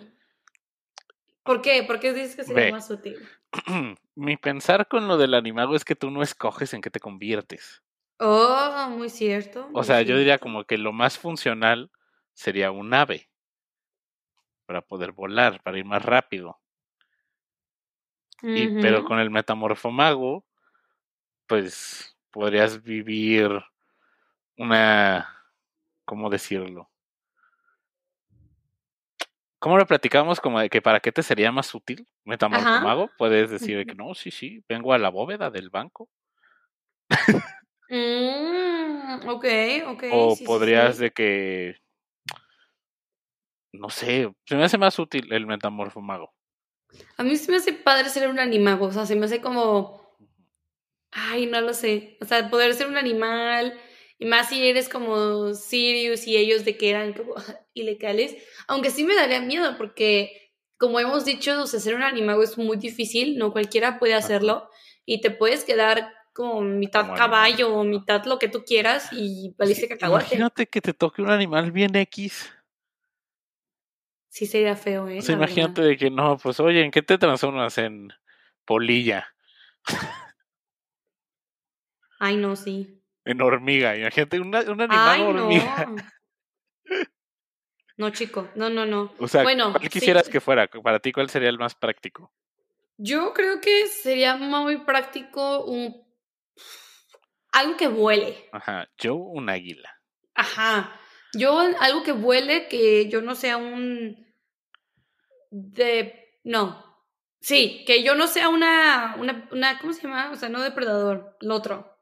¿Por 1.42 1.62
qué? 1.62 1.82
¿Por 1.84 2.00
qué 2.00 2.12
dices 2.12 2.36
que 2.36 2.44
sería 2.44 2.70
más 2.72 2.90
útil? 2.90 3.16
Mi 4.14 4.36
pensar 4.36 4.88
con 4.88 5.06
lo 5.06 5.16
del 5.16 5.34
animago 5.34 5.76
es 5.76 5.84
que 5.84 5.94
tú 5.94 6.10
no 6.10 6.22
escoges 6.22 6.74
en 6.74 6.80
qué 6.80 6.90
te 6.90 7.00
conviertes. 7.00 7.82
Oh, 8.18 8.88
muy 8.90 9.10
cierto. 9.10 9.68
o 9.74 9.84
sea, 9.84 10.00
yo 10.00 10.16
diría 10.16 10.38
como 10.38 10.64
que 10.64 10.78
lo 10.78 10.92
más 10.92 11.18
funcional 11.18 11.90
sería 12.32 12.70
un 12.70 12.94
ave 12.94 13.28
para 14.64 14.80
poder 14.80 15.12
volar, 15.12 15.62
para 15.62 15.78
ir 15.78 15.84
más 15.84 16.02
rápido. 16.02 16.58
y, 18.42 18.68
pero 18.80 19.04
con 19.04 19.18
el 19.18 19.30
metamorfomago, 19.30 20.44
pues 21.46 22.16
podrías 22.30 22.82
vivir 22.82 23.50
una, 24.56 25.44
¿cómo 26.04 26.30
decirlo? 26.30 26.90
¿Cómo 29.66 29.78
lo 29.78 29.86
platicamos? 29.88 30.40
Como 30.40 30.60
de 30.60 30.70
que 30.70 30.80
para 30.80 31.00
qué 31.00 31.10
te 31.10 31.24
sería 31.24 31.50
más 31.50 31.74
útil 31.74 32.06
metamorfomago. 32.24 33.10
Puedes 33.18 33.50
decir 33.50 33.84
que 33.84 33.96
no, 33.96 34.14
sí, 34.14 34.30
sí, 34.30 34.62
vengo 34.68 34.92
a 34.92 34.98
la 34.98 35.08
bóveda 35.08 35.50
del 35.50 35.70
banco. 35.70 36.08
mm, 37.88 39.28
ok, 39.28 39.44
ok. 39.88 40.04
O 40.12 40.36
podrías 40.46 40.98
de 40.98 41.10
que 41.10 41.74
no 43.72 43.90
sé, 43.90 44.32
se 44.44 44.54
me 44.54 44.62
hace 44.62 44.78
más 44.78 45.00
útil 45.00 45.32
el 45.32 45.48
metamorfomago. 45.48 46.32
A 47.16 47.24
mí 47.24 47.34
se 47.34 47.50
me 47.50 47.56
hace 47.56 47.72
padre 47.72 48.08
ser 48.08 48.28
un 48.28 48.38
animago, 48.38 48.86
o 48.86 48.92
sea, 48.92 49.04
se 49.04 49.16
me 49.16 49.26
hace 49.26 49.40
como, 49.40 50.16
ay, 51.10 51.46
no 51.46 51.60
lo 51.60 51.74
sé, 51.74 52.18
o 52.20 52.24
sea, 52.24 52.48
poder 52.50 52.72
ser 52.74 52.86
un 52.86 52.98
animal, 52.98 53.76
y 54.18 54.26
más 54.26 54.48
si 54.48 54.66
eres 54.66 54.88
como 54.88 55.54
Sirius 55.54 56.26
y 56.26 56.36
ellos 56.36 56.64
de 56.64 56.76
que 56.76 56.90
eran 56.90 57.12
como 57.12 57.34
ilegales, 57.74 58.36
aunque 58.66 58.90
sí 58.90 59.04
me 59.04 59.14
daría 59.14 59.40
miedo 59.40 59.76
porque, 59.76 60.52
como 60.78 61.00
hemos 61.00 61.24
dicho, 61.24 61.62
o 61.62 61.66
sea, 61.66 61.80
ser 61.80 61.94
un 61.94 62.02
animago 62.02 62.42
es 62.42 62.58
muy 62.58 62.76
difícil, 62.76 63.38
no 63.38 63.52
cualquiera 63.52 63.98
puede 63.98 64.14
hacerlo, 64.14 64.68
y 65.04 65.20
te 65.20 65.30
puedes 65.30 65.64
quedar 65.64 66.12
como 66.32 66.60
mitad 66.60 67.14
caballo 67.14 67.74
o 67.74 67.84
mitad 67.84 68.24
lo 68.26 68.38
que 68.38 68.48
tú 68.48 68.64
quieras 68.64 69.08
y 69.12 69.54
valiste 69.56 69.88
cacahuate. 69.88 70.26
Imagínate 70.26 70.66
que 70.66 70.80
te 70.82 70.92
toque 70.92 71.22
un 71.22 71.30
animal 71.30 71.72
bien 71.72 71.96
X 71.96 72.52
sí 74.36 74.44
sería 74.44 74.76
feo, 74.76 75.08
¿eh? 75.08 75.20
imagínate 75.26 75.80
de 75.80 75.96
que 75.96 76.10
no, 76.10 76.36
pues 76.36 76.60
oye, 76.60 76.84
¿en 76.84 76.90
qué 76.90 77.00
te 77.00 77.16
transformas? 77.16 77.78
En 77.78 78.12
polilla. 78.66 79.34
Ay, 82.20 82.36
no, 82.36 82.54
sí. 82.54 83.02
En 83.26 83.42
hormiga, 83.42 83.96
imagínate 83.96 84.40
un 84.40 84.54
animal 84.54 85.20
hormiga. 85.22 85.88
No. 87.96 88.10
chico, 88.10 88.48
no, 88.54 88.70
no, 88.70 88.86
no. 88.86 89.12
O 89.18 89.26
sea, 89.26 89.42
bueno, 89.42 89.72
¿cuál 89.72 89.88
quisieras 89.88 90.28
que 90.28 90.40
fuera? 90.40 90.68
Para 90.68 91.00
ti, 91.00 91.12
¿cuál 91.12 91.28
sería 91.28 91.48
el 91.48 91.58
más 91.58 91.74
práctico? 91.74 92.32
Yo 92.98 93.32
creo 93.34 93.60
que 93.60 93.88
sería 93.88 94.36
muy 94.36 94.78
práctico 94.78 95.64
un 95.64 96.06
algo 97.52 97.76
que 97.76 97.88
vuele. 97.88 98.48
Ajá, 98.52 98.88
yo 98.98 99.14
un 99.14 99.48
águila. 99.48 99.98
Ajá. 100.34 101.00
Yo 101.32 101.58
algo 101.58 102.02
que 102.02 102.12
vuele, 102.12 102.68
que 102.68 103.08
yo 103.08 103.22
no 103.22 103.34
sea 103.34 103.56
un 103.56 104.26
de... 105.50 106.38
No. 106.44 106.84
Sí, 107.40 107.84
que 107.86 108.02
yo 108.02 108.14
no 108.14 108.26
sea 108.26 108.50
una, 108.50 109.16
una, 109.18 109.48
una, 109.52 109.78
¿cómo 109.78 109.92
se 109.92 110.02
llama? 110.02 110.30
O 110.32 110.36
sea, 110.36 110.48
no 110.48 110.60
depredador, 110.60 111.36
el 111.40 111.50
otro. 111.50 111.95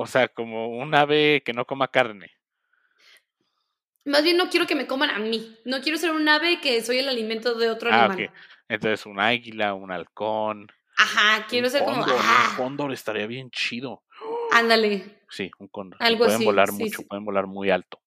O 0.00 0.06
sea, 0.06 0.28
como 0.28 0.68
un 0.68 0.94
ave 0.94 1.42
que 1.44 1.52
no 1.52 1.64
coma 1.64 1.88
carne. 1.88 2.30
Más 4.04 4.22
bien 4.22 4.36
no 4.36 4.48
quiero 4.48 4.64
que 4.64 4.76
me 4.76 4.86
coman 4.86 5.10
a 5.10 5.18
mí. 5.18 5.58
No 5.64 5.80
quiero 5.80 5.98
ser 5.98 6.12
un 6.12 6.28
ave 6.28 6.60
que 6.60 6.82
soy 6.82 6.98
el 6.98 7.08
alimento 7.08 7.56
de 7.56 7.68
otro 7.68 7.90
ah, 7.92 8.04
animal. 8.04 8.32
Entonces 8.68 9.04
un 9.06 9.18
águila, 9.18 9.74
un 9.74 9.90
halcón. 9.90 10.68
Ajá, 10.96 11.44
quiero 11.48 11.68
ser 11.68 11.84
como. 11.84 12.04
Un 12.04 12.10
¡ah! 12.16 12.54
cóndor 12.56 12.92
estaría 12.92 13.26
bien 13.26 13.50
chido. 13.50 14.04
Ándale. 14.52 15.24
Sí, 15.28 15.50
un 15.58 15.66
cóndor. 15.66 16.00
Algo 16.00 16.26
pueden 16.26 16.44
volar 16.44 16.70
mucho, 16.70 17.02
pueden 17.02 17.24
volar 17.24 17.48
muy 17.48 17.70
alto. 17.70 18.00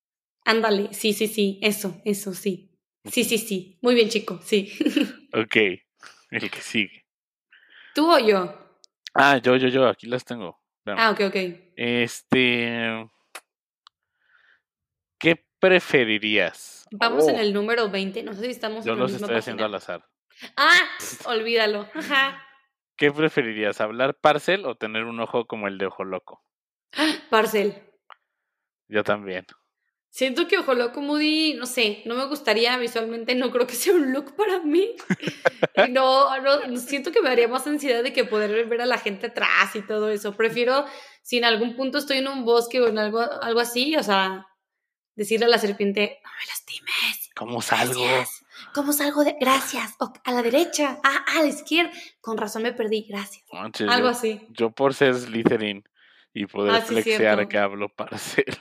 Ándale, 0.46 0.94
sí, 0.94 1.12
sí, 1.12 1.28
sí, 1.28 1.60
eso, 1.62 2.02
eso, 2.06 2.34
sí. 2.34 2.72
Sí, 3.04 3.26
sí, 3.26 3.38
sí. 3.38 3.80
Muy 3.82 3.96
bien, 3.96 4.08
chico, 4.08 4.40
sí. 4.42 4.72
ok, 5.34 5.56
el 6.32 6.50
que 6.50 6.62
sigue. 6.62 7.06
¿Tú 7.94 8.10
o 8.10 8.18
yo? 8.18 8.78
Ah, 9.14 9.40
yo, 9.40 9.58
yo, 9.58 9.68
yo, 9.68 9.90
aquí 9.90 10.08
las 10.08 10.24
tengo. 10.24 10.61
Ah, 10.86 11.12
ok, 11.12 11.22
ok. 11.28 11.36
Este. 11.76 13.10
¿Qué 15.20 15.46
preferirías? 15.60 16.88
Vamos 16.91 17.28
en 17.28 17.36
oh. 17.36 17.39
el 17.39 17.54
número 17.54 17.89
20, 17.89 18.24
no 18.24 18.34
sé 18.34 18.41
si 18.41 18.50
estamos 18.52 18.84
Yo 18.84 18.96
los 18.96 19.13
estoy 19.13 19.36
haciendo 19.36 19.65
al 19.65 19.76
azar. 19.76 20.04
Ah, 20.58 20.80
olvídalo. 21.26 21.88
Ajá. 21.94 22.44
¿Qué 22.98 23.12
preferirías, 23.12 23.82
hablar 23.82 24.15
parcel 24.15 24.65
o 24.65 24.76
tener 24.76 25.06
un 25.06 25.20
ojo 25.20 25.46
como 25.46 25.67
el 25.67 25.78
de 25.78 25.88
ojo 25.88 26.04
loco? 26.04 26.44
Parcel. 27.30 27.82
Yo 28.88 29.04
también. 29.04 29.46
Siento 30.12 30.45
que 30.45 30.58
Ojo 30.58 30.74
Loco 30.74 31.00
Moody, 31.00 31.54
no 31.54 31.65
sé, 31.65 32.02
no 32.04 32.15
me 32.15 32.26
gustaría 32.26 32.78
visualmente, 32.78 33.34
no 33.34 33.50
creo 33.50 33.65
que 33.65 33.76
sea 33.76 33.93
un 33.93 34.12
look 34.12 34.36
para 34.36 34.60
mí. 34.60 34.93
no, 35.89 36.38
no, 36.41 36.78
siento 36.78 37.13
que 37.13 37.21
me 37.21 37.30
daría 37.30 37.47
más 37.47 37.65
ansiedad 37.65 38.04
de 38.04 38.12
que 38.12 38.26
poder 38.26 38.67
ver 38.67 38.82
a 38.82 38.86
la 38.86 38.97
gente 38.97 39.28
atrás 39.28 39.74
y 39.74 39.82
todo 39.82 40.10
eso. 40.10 40.36
Prefiero, 40.36 40.86
si 41.21 41.38
en 41.38 41.45
algún 41.45 41.78
punto 41.78 41.97
estoy 41.97 42.17
en 42.17 42.28
un 42.28 42.43
bosque 42.43 42.82
o 42.82 42.89
en 42.89 43.00
algo, 43.00 43.21
algo 43.21 43.62
así, 43.62 43.95
o 43.95 44.04
sea, 44.04 44.45
decirle 45.15 45.45
a 45.45 45.50
la 45.50 45.60
serpiente, 45.60 46.19
no 46.26 46.30
me 46.30 46.45
lastimes. 46.45 47.30
¿Cómo 47.34 47.62
salgo? 47.62 48.06
¿Cómo 48.74 48.91
salgo 48.91 49.24
de 49.24 49.38
gracias? 49.39 49.95
a 50.26 50.32
la 50.34 50.41
derecha, 50.41 51.00
ah, 51.06 51.24
a 51.38 51.41
la 51.41 51.47
izquierda. 51.47 51.89
Con 52.19 52.38
razón 52.38 52.63
me 52.63 52.74
perdí, 52.74 53.06
gracias. 53.08 53.45
algo 53.88 54.10
así. 54.10 54.45
Yo 54.50 54.71
por 54.71 54.93
ser 54.93 55.15
Slytherin 55.15 55.86
y 56.34 56.47
poder 56.47 56.76
ah, 56.76 56.82
flexear 56.82 57.47
que 57.47 57.58
hablo 57.58 57.88
para 57.88 58.17
ser 58.17 58.60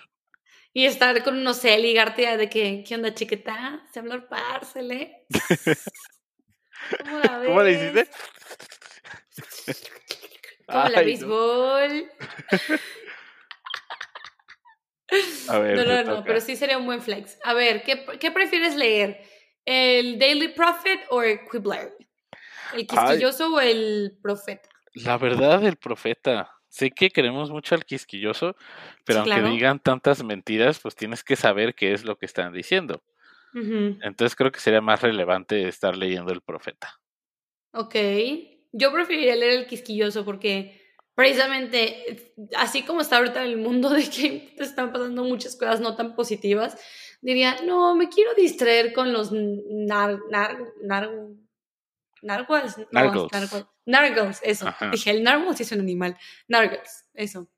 y 0.72 0.86
estar 0.86 1.22
con, 1.24 1.42
no 1.42 1.54
sé, 1.54 1.78
ligarte 1.78 2.36
de 2.36 2.48
que, 2.48 2.84
¿qué 2.86 2.94
onda, 2.94 3.14
chiquita? 3.14 3.84
Se 3.92 4.00
hablar 4.00 4.28
parcele. 4.28 5.26
¿Cómo 7.04 7.18
la 7.18 7.38
ves? 7.38 7.48
¿Cómo 7.48 7.62
le 7.62 7.72
hiciste? 7.72 8.10
Como 10.66 10.88
la 10.88 11.02
béisbol. 11.02 12.10
A 15.48 15.58
ver, 15.58 15.76
no, 15.76 15.84
no, 15.84 16.04
no, 16.04 16.24
pero 16.24 16.40
sí 16.40 16.54
sería 16.54 16.78
un 16.78 16.86
buen 16.86 17.02
flex. 17.02 17.36
A 17.42 17.52
ver, 17.52 17.82
¿qué, 17.82 18.06
¿qué 18.20 18.30
prefieres 18.30 18.76
leer? 18.76 19.20
¿El 19.64 20.18
Daily 20.18 20.48
Prophet 20.48 21.00
o 21.10 21.22
el 21.22 21.40
Quibbler? 21.50 21.96
¿El 22.72 22.86
quisquilloso 22.86 23.54
o 23.54 23.60
el 23.60 24.16
profeta? 24.22 24.68
La 24.94 25.18
verdad, 25.18 25.64
el 25.64 25.76
profeta. 25.76 26.59
Sé 26.70 26.92
que 26.92 27.10
queremos 27.10 27.50
mucho 27.50 27.74
al 27.74 27.84
quisquilloso, 27.84 28.56
pero 29.04 29.20
aunque 29.20 29.42
digan 29.42 29.80
tantas 29.80 30.22
mentiras, 30.22 30.78
pues 30.78 30.94
tienes 30.94 31.24
que 31.24 31.34
saber 31.34 31.74
qué 31.74 31.92
es 31.92 32.04
lo 32.04 32.16
que 32.16 32.26
están 32.26 32.52
diciendo. 32.52 33.02
Entonces 33.52 34.36
creo 34.36 34.52
que 34.52 34.60
sería 34.60 34.80
más 34.80 35.02
relevante 35.02 35.66
estar 35.66 35.96
leyendo 35.96 36.32
el 36.32 36.40
profeta. 36.40 37.00
Ok. 37.72 37.96
Yo 38.70 38.92
preferiría 38.92 39.34
leer 39.34 39.58
el 39.58 39.66
quisquilloso 39.66 40.24
porque 40.24 40.80
precisamente, 41.16 42.32
así 42.56 42.84
como 42.84 43.00
está 43.00 43.16
ahorita 43.16 43.44
el 43.44 43.56
mundo 43.56 43.90
de 43.90 44.08
que 44.08 44.54
te 44.56 44.62
están 44.62 44.92
pasando 44.92 45.24
muchas 45.24 45.56
cosas 45.56 45.80
no 45.80 45.96
tan 45.96 46.14
positivas, 46.14 46.78
diría, 47.20 47.56
no, 47.64 47.96
me 47.96 48.08
quiero 48.08 48.32
distraer 48.34 48.92
con 48.92 49.12
los 49.12 49.32
nar, 49.32 50.20
nar, 50.30 50.56
nar 50.82 51.10
Narwhals. 52.22 52.76
Nargles, 53.86 54.40
eso. 54.42 54.66
Dije, 54.92 55.10
el 55.10 55.22
narwhal 55.22 55.56
sí 55.56 55.62
es 55.62 55.72
un 55.72 55.80
animal. 55.80 56.16
Nargles, 56.48 57.06
eso. 57.14 57.48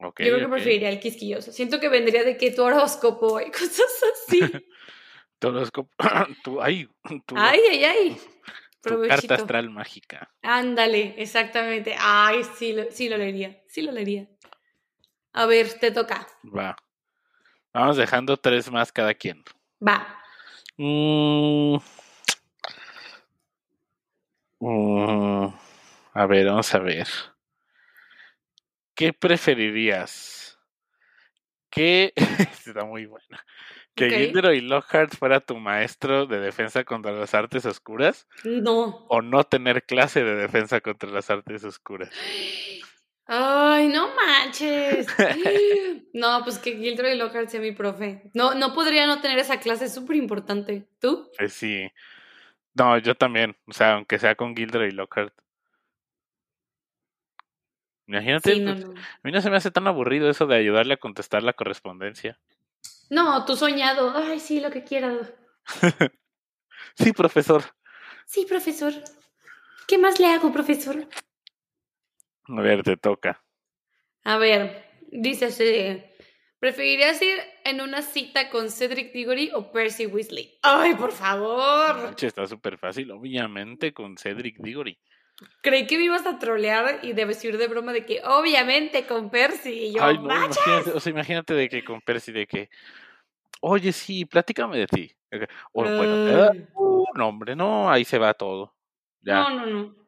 Yo 0.00 0.12
creo 0.14 0.38
que 0.40 0.48
preferiría 0.48 0.90
el 0.90 0.98
quisquilloso. 0.98 1.52
Siento 1.52 1.78
que 1.78 1.88
vendría 1.88 2.24
de 2.24 2.36
que 2.36 2.50
tu 2.50 2.62
horóscopo 2.62 3.40
y 3.40 3.50
cosas 3.50 3.86
así. 4.12 4.40
tu 5.38 5.48
horóscopo. 5.48 5.90
tu, 6.44 6.60
ay, 6.60 6.88
tu, 7.26 7.36
ay, 7.36 7.60
ay, 7.70 7.84
ay. 7.84 8.20
Tu 8.82 9.00
carta 9.06 9.36
astral 9.36 9.70
mágica. 9.70 10.34
Ándale, 10.42 11.14
exactamente. 11.16 11.94
Ay, 11.96 12.42
sí 12.58 12.72
lo, 12.72 12.90
sí 12.90 13.08
lo 13.08 13.16
leería. 13.16 13.62
Sí 13.68 13.80
lo 13.82 13.92
leería. 13.92 14.28
A 15.34 15.46
ver, 15.46 15.72
te 15.74 15.92
toca. 15.92 16.26
Va. 16.44 16.76
Vamos 17.72 17.96
dejando 17.96 18.36
tres 18.36 18.70
más 18.70 18.90
cada 18.90 19.14
quien. 19.14 19.44
Va. 19.86 20.18
Mm. 20.76 21.76
Mm. 24.64 25.52
A 26.14 26.26
ver, 26.26 26.46
vamos 26.46 26.72
a 26.72 26.78
ver. 26.78 27.08
¿Qué 28.94 29.12
preferirías? 29.12 30.56
¿Qué? 31.68 32.12
Está 32.66 32.84
muy 32.84 33.06
buena. 33.06 33.44
¿Que 33.96 34.06
Ok. 34.06 34.12
Gilderoy 34.12 34.60
Lockhart 34.60 35.16
fuera 35.16 35.40
tu 35.40 35.56
maestro 35.56 36.26
de 36.26 36.38
defensa 36.38 36.84
contra 36.84 37.10
las 37.10 37.34
artes 37.34 37.66
oscuras? 37.66 38.28
No. 38.44 39.04
¿O 39.08 39.20
no 39.20 39.42
tener 39.42 39.82
clase 39.82 40.22
de 40.22 40.36
defensa 40.36 40.80
contra 40.80 41.10
las 41.10 41.28
artes 41.28 41.64
oscuras? 41.64 42.10
Ay, 43.26 43.88
no 43.88 44.10
manches. 44.14 45.08
No, 46.14 46.42
pues 46.44 46.58
que 46.58 46.76
Gilderoy 46.76 47.16
Lockhart 47.16 47.48
sea 47.48 47.58
mi 47.58 47.72
profe. 47.72 48.30
No, 48.34 48.54
no 48.54 48.74
podría 48.74 49.06
no 49.06 49.22
tener 49.22 49.38
esa 49.38 49.58
clase, 49.60 49.86
es 49.86 49.94
súper 49.94 50.16
importante. 50.16 50.86
¿Tú? 51.00 51.30
Pues 51.38 51.54
sí. 51.54 51.88
No, 52.74 52.96
yo 52.98 53.14
también. 53.14 53.56
O 53.66 53.72
sea, 53.72 53.94
aunque 53.94 54.18
sea 54.18 54.34
con 54.34 54.56
Gilderoy 54.56 54.90
Lockhart. 54.92 55.34
Imagínate, 58.06 58.54
Sí, 58.54 58.60
no, 58.60 58.72
pues, 58.74 58.84
no. 58.86 58.92
a 59.00 59.20
mí 59.22 59.32
no 59.32 59.40
se 59.40 59.50
me 59.50 59.56
hace 59.56 59.70
tan 59.70 59.86
aburrido 59.86 60.28
eso 60.28 60.46
de 60.46 60.56
ayudarle 60.56 60.94
a 60.94 60.98
contestar 60.98 61.42
la 61.42 61.52
correspondencia. 61.52 62.38
No, 63.10 63.44
tú 63.44 63.56
soñado. 63.56 64.12
Ay, 64.16 64.40
sí, 64.40 64.60
lo 64.60 64.70
que 64.70 64.84
quieras. 64.84 65.32
Sí, 66.96 67.12
profesor. 67.12 67.62
Sí, 68.26 68.44
profesor. 68.46 68.92
¿Qué 69.86 69.96
más 69.98 70.18
le 70.20 70.26
hago, 70.26 70.52
profesor? 70.52 71.06
A 72.48 72.60
ver, 72.60 72.82
te 72.82 72.96
toca. 72.96 73.42
A 74.24 74.36
ver, 74.36 74.84
dice 75.10 75.50
¿preferirías 76.62 77.20
ir 77.20 77.38
en 77.64 77.80
una 77.80 78.02
cita 78.02 78.48
con 78.48 78.70
Cedric 78.70 79.12
Diggory 79.12 79.50
o 79.52 79.72
Percy 79.72 80.06
Weasley? 80.06 80.60
Ay, 80.62 80.94
por 80.94 81.10
favor. 81.10 82.14
Está 82.16 82.46
súper 82.46 82.78
fácil, 82.78 83.10
obviamente, 83.10 83.92
con 83.92 84.16
Cedric 84.16 84.58
Diggory. 84.58 84.96
Creí 85.60 85.88
que 85.88 85.98
me 85.98 86.04
ibas 86.04 86.24
a 86.24 86.38
trolear 86.38 87.00
y 87.02 87.14
de 87.14 87.26
decir 87.26 87.58
de 87.58 87.66
broma 87.66 87.92
de 87.92 88.06
que 88.06 88.22
obviamente 88.24 89.08
con 89.08 89.28
Percy. 89.28 89.86
Y 89.86 89.94
yo, 89.94 90.04
Ay, 90.04 90.18
no, 90.18 90.36
imagínate, 90.36 90.90
o 90.92 91.00
sea, 91.00 91.10
imagínate 91.10 91.54
de 91.54 91.68
que 91.68 91.82
con 91.82 92.00
Percy, 92.00 92.30
de 92.30 92.46
que, 92.46 92.70
oye, 93.60 93.92
sí, 93.92 94.24
platícame 94.24 94.78
de 94.78 94.86
ti. 94.86 95.12
O, 95.72 95.82
bueno, 95.82 96.14
te 96.24 96.32
da 96.32 96.48
Ay. 96.52 96.68
un 96.76 97.06
nombre, 97.16 97.56
no, 97.56 97.90
ahí 97.90 98.04
se 98.04 98.18
va 98.18 98.34
todo. 98.34 98.72
Ya. 99.20 99.40
No, 99.40 99.50
no, 99.50 99.66
no. 99.66 100.01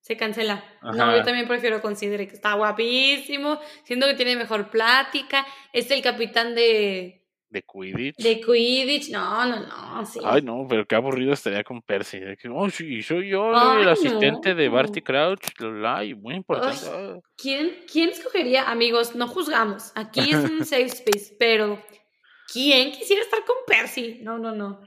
Se 0.00 0.16
cancela. 0.16 0.64
No, 0.82 0.90
Ajá. 0.90 1.16
yo 1.18 1.22
también 1.24 1.46
prefiero 1.46 1.80
con 1.82 1.94
Cedric. 1.96 2.32
Está 2.32 2.54
guapísimo. 2.54 3.60
Siento 3.84 4.06
que 4.06 4.14
tiene 4.14 4.34
mejor 4.36 4.70
plática. 4.70 5.46
Es 5.72 5.90
el 5.90 6.00
capitán 6.02 6.54
de, 6.54 7.22
De 7.50 7.62
Quidditch. 7.62 8.16
de 8.16 8.40
Quidditch. 8.40 9.10
No, 9.10 9.44
no, 9.46 9.60
no. 9.66 10.06
Sí. 10.06 10.18
Ay, 10.24 10.40
no, 10.42 10.66
pero 10.68 10.86
qué 10.86 10.94
aburrido 10.94 11.32
estaría 11.34 11.62
con 11.64 11.82
Percy. 11.82 12.18
De 12.18 12.36
que, 12.38 12.48
oh, 12.48 12.70
sí, 12.70 13.02
soy 13.02 13.28
yo 13.28 13.54
Ay, 13.54 13.82
el 13.82 13.88
asistente 13.90 14.54
de. 14.54 14.68
Barty 14.70 15.02
Crouch. 15.02 15.40
la, 15.60 16.02
y 16.04 16.14
muy 16.14 16.34
importante. 16.34 16.78
Ay. 16.86 16.92
ah. 16.92 17.18
¿Quién, 17.36 17.76
¿Quién 17.92 18.08
escogería? 18.10 18.70
Amigos, 18.70 19.14
no 19.14 19.28
juzgamos. 19.28 19.92
Aquí 19.96 20.30
es 20.30 20.36
un 20.36 20.64
safe 20.64 20.84
space, 20.86 21.36
pero 21.38 21.78
¿quién 22.50 22.90
quisiera 22.92 23.20
estar 23.22 23.44
con 23.44 23.56
Percy? 23.66 24.20
No, 24.22 24.38
no, 24.38 24.52
no. 24.54 24.80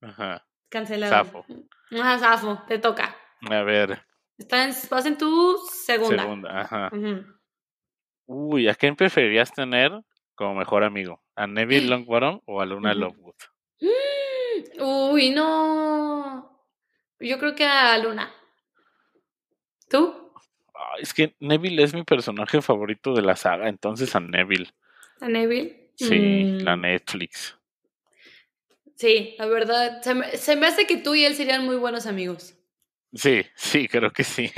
Ajá. 0.00 0.44
Cancelado. 0.68 1.12
Safo. 1.12 1.46
Ah, 1.92 2.18
Safo, 2.18 2.62
te 2.66 2.78
toca. 2.78 3.16
A 3.50 3.62
ver, 3.62 4.02
Está 4.38 4.64
en- 4.64 4.74
vas 4.90 5.06
en 5.06 5.16
tu 5.18 5.58
segunda. 5.84 6.22
segunda. 6.22 6.60
Ajá. 6.60 6.90
Uy, 8.26 8.68
¿a 8.68 8.74
quién 8.74 8.96
preferirías 8.96 9.52
tener 9.52 9.92
como 10.34 10.54
mejor 10.54 10.84
amigo? 10.84 11.22
¿A 11.36 11.46
Neville 11.46 11.86
Longbottom 11.90 12.40
o 12.46 12.60
a 12.60 12.66
Luna 12.66 12.90
Ujú. 12.92 13.00
Lovegood? 13.00 13.34
Uy, 15.12 15.30
no. 15.30 16.66
Yo 17.20 17.38
creo 17.38 17.54
que 17.54 17.64
a 17.64 17.96
Luna. 17.98 18.32
¿Tú? 19.88 20.32
Es 20.98 21.14
que 21.14 21.34
Neville 21.38 21.82
es 21.82 21.94
mi 21.94 22.02
personaje 22.02 22.60
favorito 22.62 23.14
de 23.14 23.22
la 23.22 23.36
saga, 23.36 23.68
entonces 23.68 24.14
a 24.16 24.20
Neville. 24.20 24.70
¿A 25.20 25.28
Neville? 25.28 25.90
Sí, 25.94 26.18
Mm, 26.18 26.64
la 26.64 26.76
Netflix. 26.76 27.56
Sí, 28.96 29.34
la 29.38 29.46
verdad. 29.46 30.02
Se 30.02 30.14
me, 30.14 30.36
se 30.36 30.56
me 30.56 30.66
hace 30.66 30.86
que 30.86 30.96
tú 30.96 31.14
y 31.14 31.24
él 31.24 31.34
serían 31.36 31.64
muy 31.64 31.76
buenos 31.76 32.06
amigos. 32.06 32.56
Sí, 33.12 33.44
sí, 33.54 33.88
creo 33.88 34.10
que 34.10 34.24
sí. 34.24 34.50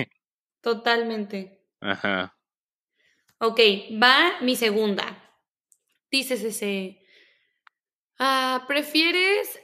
Totalmente. 0.60 1.60
Ajá. 1.80 2.36
Ok, 3.38 3.60
va 4.02 4.40
mi 4.40 4.56
segunda. 4.56 5.20
Dices 6.10 6.42
ese. 6.44 7.00
Ah, 8.18 8.64
¿Prefieres 8.68 9.60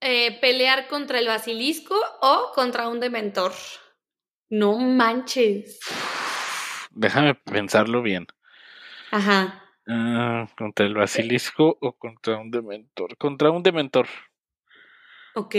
eh, 0.00 0.38
pelear 0.40 0.86
contra 0.88 1.18
el 1.18 1.26
basilisco 1.26 1.96
o 2.22 2.52
contra 2.54 2.88
un 2.88 3.00
dementor? 3.00 3.52
No 4.48 4.78
manches. 4.78 5.80
Déjame 6.92 7.34
pensarlo 7.34 8.02
bien. 8.02 8.26
Ajá. 9.10 9.64
Ah, 9.86 10.48
¿Contra 10.56 10.86
el 10.86 10.94
basilisco 10.94 11.78
o 11.80 11.92
contra 11.94 12.38
un 12.38 12.50
dementor? 12.50 13.16
Contra 13.16 13.50
un 13.50 13.62
dementor. 13.62 14.06
Ok. 15.34 15.54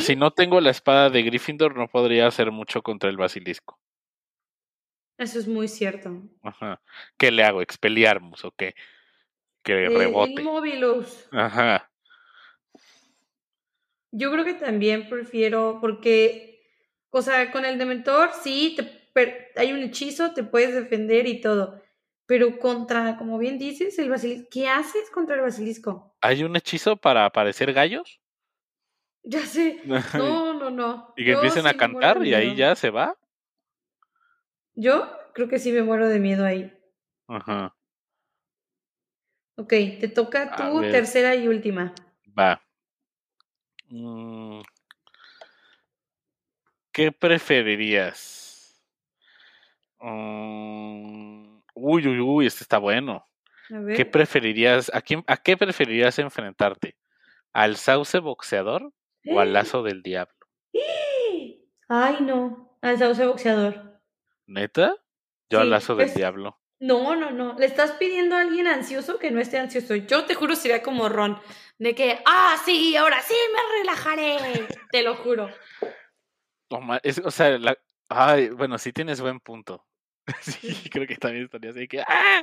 Si 0.00 0.16
no 0.16 0.32
tengo 0.32 0.60
la 0.60 0.70
espada 0.70 1.10
de 1.10 1.22
Gryffindor, 1.22 1.76
no 1.76 1.88
podría 1.88 2.26
hacer 2.26 2.50
mucho 2.50 2.82
contra 2.82 3.10
el 3.10 3.16
basilisco. 3.16 3.78
Eso 5.18 5.38
es 5.38 5.46
muy 5.46 5.68
cierto. 5.68 6.22
Ajá. 6.42 6.80
¿Qué 7.18 7.30
le 7.30 7.44
hago? 7.44 7.60
¿Expeliarmus 7.60 8.44
o 8.44 8.52
qué? 8.52 8.74
Que 9.62 9.84
Eh, 9.84 9.88
rebote. 9.90 10.40
Inmobilus. 10.40 11.28
Ajá. 11.30 11.90
Yo 14.12 14.32
creo 14.32 14.44
que 14.44 14.54
también 14.54 15.08
prefiero, 15.08 15.78
porque, 15.80 16.64
o 17.10 17.22
sea, 17.22 17.52
con 17.52 17.64
el 17.64 17.78
dementor 17.78 18.30
sí, 18.42 18.74
te, 18.76 19.52
hay 19.56 19.72
un 19.72 19.82
hechizo, 19.82 20.32
te 20.32 20.42
puedes 20.42 20.74
defender 20.74 21.26
y 21.26 21.40
todo. 21.40 21.80
Pero 22.26 22.58
contra, 22.58 23.16
como 23.16 23.38
bien 23.38 23.58
dices, 23.58 23.98
el 23.98 24.08
basilisco, 24.08 24.48
¿qué 24.50 24.68
haces 24.68 25.10
contra 25.10 25.36
el 25.36 25.42
basilisco? 25.42 26.14
¿Hay 26.20 26.44
un 26.44 26.56
hechizo 26.56 26.96
para 26.96 27.24
aparecer 27.24 27.72
gallos? 27.72 28.19
Ya 29.24 29.40
sé. 29.44 29.80
No, 30.14 30.54
no, 30.54 30.70
no. 30.70 31.14
y 31.16 31.24
que 31.24 31.32
Yo 31.32 31.36
empiecen 31.36 31.66
a 31.66 31.70
sí 31.72 31.76
cantar 31.76 32.24
y 32.24 32.34
ahí 32.34 32.56
ya 32.56 32.74
se 32.74 32.90
va. 32.90 33.16
Yo 34.74 35.10
creo 35.34 35.48
que 35.48 35.58
sí 35.58 35.72
me 35.72 35.82
muero 35.82 36.08
de 36.08 36.18
miedo 36.18 36.44
ahí. 36.44 36.72
Ajá. 37.28 37.74
Ok, 39.56 39.68
te 39.68 40.08
toca 40.08 40.56
tu 40.56 40.80
tercera 40.80 41.34
y 41.34 41.48
última. 41.48 41.94
Va. 42.38 42.62
Mm. 43.88 44.62
¿Qué 46.92 47.12
preferirías? 47.12 48.80
Mm, 50.00 51.60
Uy, 51.74 52.06
uy, 52.06 52.20
uy, 52.20 52.46
este 52.46 52.64
está 52.64 52.78
bueno. 52.78 53.26
A 53.70 53.78
ver. 53.80 53.96
¿Qué 53.96 54.04
preferirías? 54.04 54.90
¿A, 54.94 55.00
quién, 55.00 55.24
¿A 55.26 55.36
qué 55.36 55.56
preferirías 55.56 56.18
enfrentarte? 56.18 56.96
¿Al 57.52 57.76
sauce 57.76 58.18
boxeador 58.18 58.92
o 59.26 59.40
al 59.40 59.52
lazo 59.52 59.82
del 59.82 60.02
diablo? 60.02 60.34
Ay, 61.88 62.18
no. 62.20 62.76
Al 62.82 62.98
sauce 62.98 63.26
boxeador. 63.26 64.00
¿Neta? 64.46 64.96
Yo 65.50 65.60
al 65.60 65.70
lazo 65.70 65.94
del 65.96 66.06
pues- 66.06 66.16
diablo. 66.16 66.56
No, 66.82 67.14
no, 67.14 67.30
no. 67.30 67.56
Le 67.58 67.66
estás 67.66 67.92
pidiendo 67.92 68.36
a 68.36 68.40
alguien 68.40 68.66
ansioso 68.66 69.18
que 69.18 69.30
no 69.30 69.38
esté 69.38 69.58
ansioso. 69.58 69.94
Yo 69.96 70.24
te 70.24 70.34
juro 70.34 70.56
sería 70.56 70.82
como 70.82 71.10
Ron. 71.10 71.38
De 71.78 71.94
que, 71.94 72.20
ah, 72.24 72.56
sí, 72.64 72.96
ahora 72.96 73.20
sí 73.20 73.34
me 73.52 73.78
relajaré. 73.80 74.38
te 74.90 75.02
lo 75.02 75.14
juro. 75.16 75.50
No 76.70 76.80
es- 77.02 77.18
o 77.22 77.30
sea, 77.30 77.58
la- 77.58 77.76
ay, 78.08 78.48
bueno, 78.50 78.78
sí 78.78 78.92
tienes 78.92 79.20
buen 79.20 79.40
punto. 79.40 79.84
Sí, 80.40 80.88
creo 80.90 81.06
que 81.06 81.16
también 81.16 81.44
estaría 81.44 81.70
así 81.70 81.86
que 81.88 82.00
¡ah! 82.00 82.42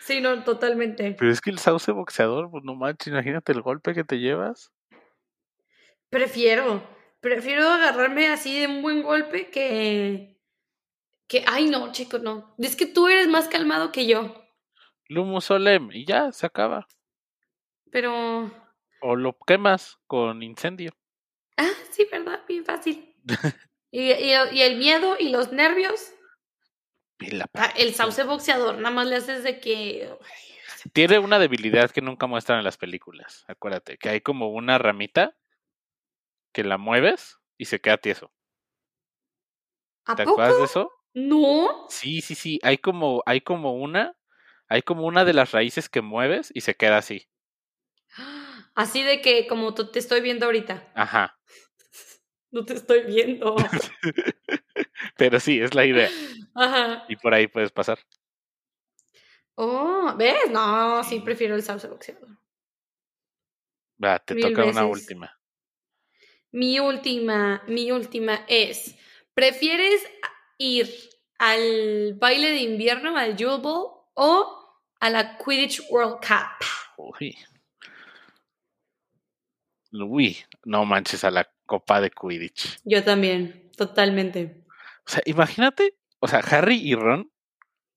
Sí, 0.00 0.20
no, 0.22 0.42
totalmente. 0.44 1.14
Pero 1.18 1.30
es 1.30 1.40
que 1.42 1.50
el 1.50 1.58
sauce 1.58 1.92
boxeador, 1.92 2.50
pues 2.50 2.64
no 2.64 2.74
manches, 2.76 3.08
imagínate 3.08 3.52
el 3.52 3.60
golpe 3.60 3.92
que 3.94 4.04
te 4.04 4.18
llevas. 4.20 4.72
Prefiero. 6.10 6.82
Prefiero 7.20 7.68
agarrarme 7.68 8.28
así 8.28 8.60
de 8.60 8.66
un 8.66 8.82
buen 8.82 9.02
golpe 9.02 9.50
que. 9.50 10.36
Que, 11.28 11.44
ay, 11.46 11.66
no, 11.68 11.90
chico, 11.92 12.18
no. 12.18 12.54
Es 12.58 12.76
que 12.76 12.86
tú 12.86 13.08
eres 13.08 13.26
más 13.28 13.48
calmado 13.48 13.90
que 13.90 14.06
yo. 14.06 14.44
Lumus 15.08 15.46
Solem 15.46 15.90
y 15.92 16.04
ya, 16.04 16.30
se 16.32 16.46
acaba. 16.46 16.86
Pero. 17.90 18.50
O 19.00 19.16
lo 19.16 19.36
quemas 19.46 19.98
con 20.06 20.42
incendio. 20.42 20.92
Ah, 21.56 21.70
sí, 21.90 22.06
¿verdad? 22.10 22.42
Bien 22.48 22.64
fácil. 22.64 23.14
Y, 23.92 24.10
y- 24.12 24.32
y 24.52 24.60
el 24.62 24.76
miedo 24.76 25.16
y 25.18 25.30
los 25.30 25.52
nervios. 25.52 26.12
La 27.18 27.46
ah, 27.54 27.72
El 27.78 27.94
sauce 27.94 28.24
boxeador, 28.24 28.76
nada 28.76 28.90
más 28.94 29.06
le 29.06 29.16
haces 29.16 29.42
de 29.42 29.58
que. 29.58 30.12
Tiene 30.92 31.18
una 31.18 31.38
debilidad 31.38 31.90
que 31.90 32.02
nunca 32.02 32.26
muestran 32.26 32.58
en 32.58 32.64
las 32.64 32.76
películas. 32.76 33.44
Acuérdate, 33.48 33.96
que 33.96 34.10
hay 34.10 34.20
como 34.20 34.48
una 34.48 34.76
ramita 34.76 35.34
que 36.56 36.64
la 36.64 36.78
mueves 36.78 37.38
y 37.58 37.66
se 37.66 37.82
queda 37.82 37.98
tieso. 37.98 38.32
¿A 40.06 40.16
¿Te 40.16 40.22
poco? 40.24 40.40
acuerdas 40.40 40.58
de 40.58 40.64
eso? 40.64 40.90
No. 41.14 41.86
Sí, 41.90 42.22
sí, 42.22 42.34
sí. 42.34 42.58
Hay 42.62 42.78
como, 42.78 43.22
hay 43.26 43.42
como 43.42 43.74
una, 43.74 44.16
hay 44.68 44.80
como 44.80 45.04
una 45.06 45.26
de 45.26 45.34
las 45.34 45.52
raíces 45.52 45.90
que 45.90 46.00
mueves 46.00 46.50
y 46.54 46.62
se 46.62 46.74
queda 46.74 46.96
así. 46.96 47.26
Así 48.74 49.02
de 49.02 49.20
que 49.20 49.46
como 49.46 49.74
te 49.74 49.98
estoy 49.98 50.20
viendo 50.20 50.46
ahorita. 50.46 50.82
Ajá. 50.94 51.36
No 52.52 52.64
te 52.64 52.74
estoy 52.74 53.02
viendo. 53.02 53.54
Pero 55.18 55.40
sí, 55.40 55.60
es 55.60 55.74
la 55.74 55.84
idea. 55.84 56.08
Ajá. 56.54 57.04
Y 57.08 57.16
por 57.16 57.34
ahí 57.34 57.48
puedes 57.48 57.72
pasar. 57.72 57.98
Oh, 59.58 60.14
¿ves? 60.16 60.50
No, 60.50 61.02
sí 61.04 61.20
prefiero 61.20 61.54
el 61.54 61.62
salsa 61.62 61.88
boxeador. 61.88 62.38
Va, 64.04 64.18
te 64.18 64.34
Mil 64.34 64.44
toca 64.46 64.64
una 64.64 64.86
última. 64.86 65.30
Mi 66.52 66.78
última, 66.78 67.62
mi 67.66 67.90
última 67.90 68.44
es, 68.48 68.96
¿prefieres 69.34 70.02
ir 70.58 70.88
al 71.38 72.14
baile 72.14 72.50
de 72.50 72.60
invierno, 72.60 73.16
al 73.16 73.36
Jewel 73.36 73.60
Bowl, 73.60 73.90
o 74.14 74.80
a 75.00 75.10
la 75.10 75.36
Quidditch 75.38 75.82
World 75.90 76.18
Cup? 76.20 76.66
Uy. 76.96 77.36
Uy, 79.92 80.38
no 80.64 80.84
manches 80.84 81.24
a 81.24 81.30
la 81.30 81.48
copa 81.66 82.00
de 82.00 82.10
Quidditch. 82.10 82.78
Yo 82.84 83.04
también, 83.04 83.70
totalmente. 83.76 84.64
O 85.06 85.10
sea, 85.10 85.22
imagínate, 85.26 85.94
o 86.18 86.28
sea, 86.28 86.40
Harry 86.40 86.76
y 86.76 86.94
Ron 86.94 87.30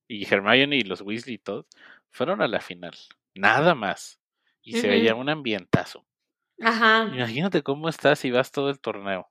y 0.08 0.26
Hermione 0.26 0.78
y 0.78 0.84
los 0.84 1.02
Weasley 1.02 1.36
y 1.36 1.40
todos 1.40 1.66
fueron 2.12 2.42
a 2.42 2.48
la 2.48 2.60
final. 2.60 2.96
Nada 3.36 3.76
más. 3.76 4.20
Y 4.62 4.74
se 4.74 4.88
veía 4.88 5.16
un 5.16 5.30
ambientazo. 5.30 6.06
Ajá. 6.62 7.10
Imagínate 7.14 7.64
cómo 7.64 7.88
estás 7.90 8.20
si 8.20 8.32
vas 8.32 8.52
todo 8.52 8.70
el 8.70 8.80
torneo. 8.80 9.30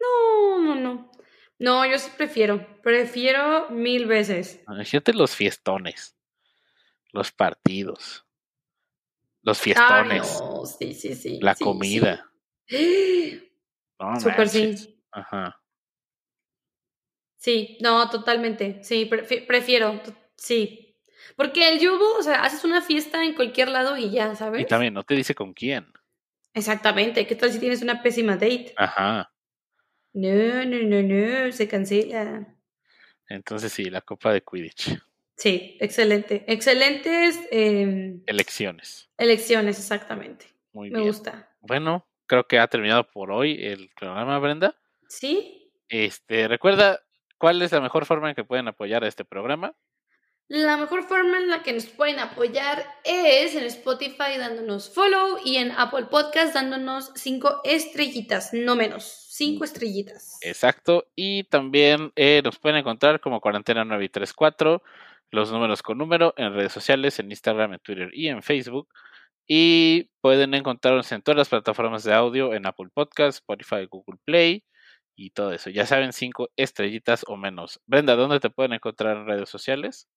No, 0.00 0.58
no, 0.62 0.74
no. 0.74 1.10
No, 1.58 1.86
yo 1.86 1.98
sí 1.98 2.10
prefiero. 2.16 2.80
Prefiero 2.82 3.68
mil 3.70 4.06
veces. 4.06 4.62
Imagínate 4.68 5.12
los 5.12 5.34
fiestones, 5.34 6.16
los 7.12 7.32
partidos, 7.32 8.24
los 9.42 9.58
Ay, 9.58 9.62
fiestones, 9.64 10.40
no, 10.40 10.64
sí, 10.66 10.94
sí, 10.94 11.14
sí. 11.14 11.38
la 11.40 11.54
sí, 11.54 11.64
comida. 11.64 12.30
sí. 12.66 13.44
No 14.00 14.10
manches. 14.12 14.52
sí. 14.82 15.02
Ajá. 15.10 15.60
Sí, 17.36 17.78
no, 17.80 18.08
totalmente. 18.10 18.82
Sí, 18.84 19.08
prefi- 19.10 19.44
prefiero. 19.46 20.00
Sí. 20.36 20.96
Porque 21.36 21.68
el 21.68 21.80
yugo, 21.80 22.16
o 22.16 22.22
sea, 22.22 22.42
haces 22.44 22.64
una 22.64 22.80
fiesta 22.80 23.24
en 23.24 23.34
cualquier 23.34 23.68
lado 23.70 23.96
y 23.96 24.10
ya, 24.10 24.36
¿sabes? 24.36 24.62
Y 24.62 24.66
también 24.66 24.94
no 24.94 25.02
te 25.02 25.14
dice 25.14 25.34
con 25.34 25.52
quién. 25.52 25.92
Exactamente. 26.58 27.26
¿Qué 27.26 27.34
tal 27.36 27.52
si 27.52 27.58
tienes 27.60 27.82
una 27.82 28.02
pésima 28.02 28.32
date? 28.34 28.74
Ajá. 28.76 29.30
No, 30.12 30.64
no, 30.64 30.78
no, 30.82 31.02
no, 31.02 31.52
se 31.52 31.68
cancela. 31.68 32.46
Entonces 33.28 33.72
sí, 33.72 33.84
la 33.84 34.00
copa 34.00 34.32
de 34.32 34.42
Quidditch. 34.42 34.98
Sí, 35.36 35.76
excelente. 35.80 36.44
Excelentes 36.48 37.38
em, 37.52 38.22
Elecciones. 38.26 39.08
elecciones, 39.16 39.78
exactamente. 39.78 40.46
Muy 40.72 40.90
Me 40.90 40.98
bien. 40.98 41.08
gusta. 41.08 41.48
Bueno, 41.60 42.06
creo 42.26 42.46
que 42.48 42.58
ha 42.58 42.66
terminado 42.66 43.08
por 43.08 43.30
hoy 43.30 43.58
el 43.64 43.90
programa, 43.94 44.38
Brenda. 44.38 44.74
¿Sí? 45.08 45.70
Este, 45.88 46.48
recuerda 46.48 47.00
cuál 47.38 47.62
es 47.62 47.70
la 47.72 47.80
mejor 47.80 48.04
forma 48.04 48.28
en 48.30 48.34
que 48.34 48.44
pueden 48.44 48.66
apoyar 48.68 49.04
a 49.04 49.08
este 49.08 49.24
programa. 49.24 49.74
La 50.48 50.78
mejor 50.78 51.02
forma 51.02 51.36
en 51.36 51.48
la 51.50 51.62
que 51.62 51.74
nos 51.74 51.84
pueden 51.84 52.18
apoyar 52.18 52.82
es 53.04 53.54
en 53.54 53.64
Spotify 53.64 54.38
dándonos 54.38 54.88
follow 54.88 55.38
y 55.44 55.56
en 55.56 55.72
Apple 55.72 56.06
Podcast 56.06 56.54
dándonos 56.54 57.12
cinco 57.16 57.60
estrellitas, 57.64 58.54
no 58.54 58.74
menos, 58.74 59.26
cinco 59.28 59.64
estrellitas. 59.64 60.38
Exacto. 60.40 61.06
Y 61.14 61.44
también 61.44 62.12
eh, 62.16 62.40
nos 62.42 62.58
pueden 62.58 62.78
encontrar 62.78 63.20
como 63.20 63.42
Cuarentena 63.42 63.84
934, 63.84 64.82
los 65.32 65.52
números 65.52 65.82
con 65.82 65.98
número 65.98 66.32
en 66.38 66.54
redes 66.54 66.72
sociales, 66.72 67.18
en 67.18 67.30
Instagram, 67.30 67.74
en 67.74 67.80
Twitter 67.80 68.10
y 68.14 68.28
en 68.28 68.42
Facebook. 68.42 68.88
Y 69.46 70.04
pueden 70.22 70.54
encontrarnos 70.54 71.12
en 71.12 71.20
todas 71.20 71.36
las 71.36 71.50
plataformas 71.50 72.04
de 72.04 72.14
audio, 72.14 72.54
en 72.54 72.64
Apple 72.64 72.88
Podcast, 72.94 73.40
Spotify, 73.40 73.84
Google 73.84 74.18
Play 74.24 74.64
y 75.14 75.28
todo 75.28 75.52
eso. 75.52 75.68
Ya 75.68 75.84
saben, 75.84 76.14
cinco 76.14 76.48
estrellitas 76.56 77.22
o 77.28 77.36
menos. 77.36 77.80
Brenda, 77.84 78.16
¿dónde 78.16 78.40
te 78.40 78.48
pueden 78.48 78.72
encontrar 78.72 79.18
en 79.18 79.26
redes 79.26 79.50
sociales? 79.50 80.08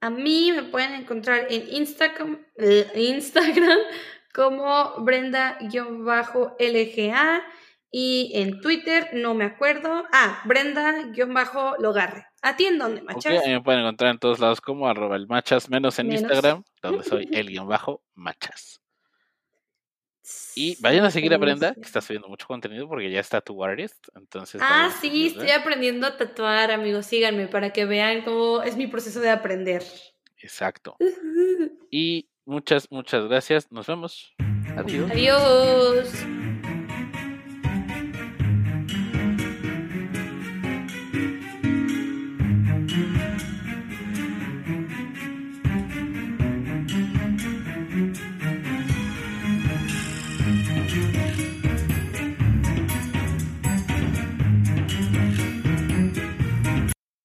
A 0.00 0.10
mí 0.10 0.52
me 0.52 0.62
pueden 0.62 0.94
encontrar 0.94 1.46
en 1.50 1.68
Instagram, 1.68 2.38
eh, 2.56 2.88
Instagram 2.94 3.78
como 4.34 4.94
Brenda-LGA 4.98 7.42
y 7.90 8.30
en 8.34 8.60
Twitter 8.60 9.08
no 9.12 9.34
me 9.34 9.44
acuerdo. 9.44 10.04
Ah, 10.12 10.40
Brenda-Logarre. 10.44 12.26
¿A 12.42 12.56
ti 12.56 12.64
en 12.66 12.78
dónde, 12.78 13.02
machas? 13.02 13.42
a 13.42 13.46
mí 13.46 13.52
me 13.52 13.60
pueden 13.60 13.80
encontrar 13.80 14.12
en 14.12 14.18
todos 14.18 14.38
lados 14.38 14.62
como 14.62 14.88
arroba 14.88 15.16
el 15.16 15.26
machas, 15.26 15.68
menos 15.68 15.98
en 15.98 16.06
Menos. 16.08 16.22
Instagram, 16.22 16.64
donde 16.80 17.04
soy 17.04 17.28
el 17.32 17.48
guion 17.48 17.68
bajo 17.68 18.02
machas. 18.14 18.80
Y 20.54 20.76
vayan 20.80 21.04
a 21.04 21.10
seguir 21.10 21.32
a 21.32 21.38
Brenda, 21.38 21.74
que 21.74 21.80
está 21.82 22.00
subiendo 22.00 22.28
mucho 22.28 22.46
contenido 22.46 22.88
porque 22.88 23.10
ya 23.10 23.20
está 23.20 23.40
tu 23.40 23.62
artist. 23.64 24.08
Entonces, 24.14 24.60
Ah, 24.64 24.90
sí, 25.00 25.28
estoy 25.28 25.50
aprendiendo 25.50 26.06
a 26.06 26.16
tatuar, 26.16 26.70
amigos. 26.70 27.06
Síganme 27.06 27.46
para 27.46 27.70
que 27.72 27.84
vean 27.84 28.22
cómo 28.22 28.62
es 28.62 28.76
mi 28.76 28.86
proceso 28.86 29.20
de 29.20 29.30
aprender. 29.30 29.82
Exacto. 30.38 30.96
Y 31.90 32.28
muchas, 32.44 32.90
muchas 32.90 33.26
gracias. 33.26 33.70
Nos 33.70 33.86
vemos. 33.86 34.34
Adiós. 34.76 35.10
Adiós. 35.10 36.39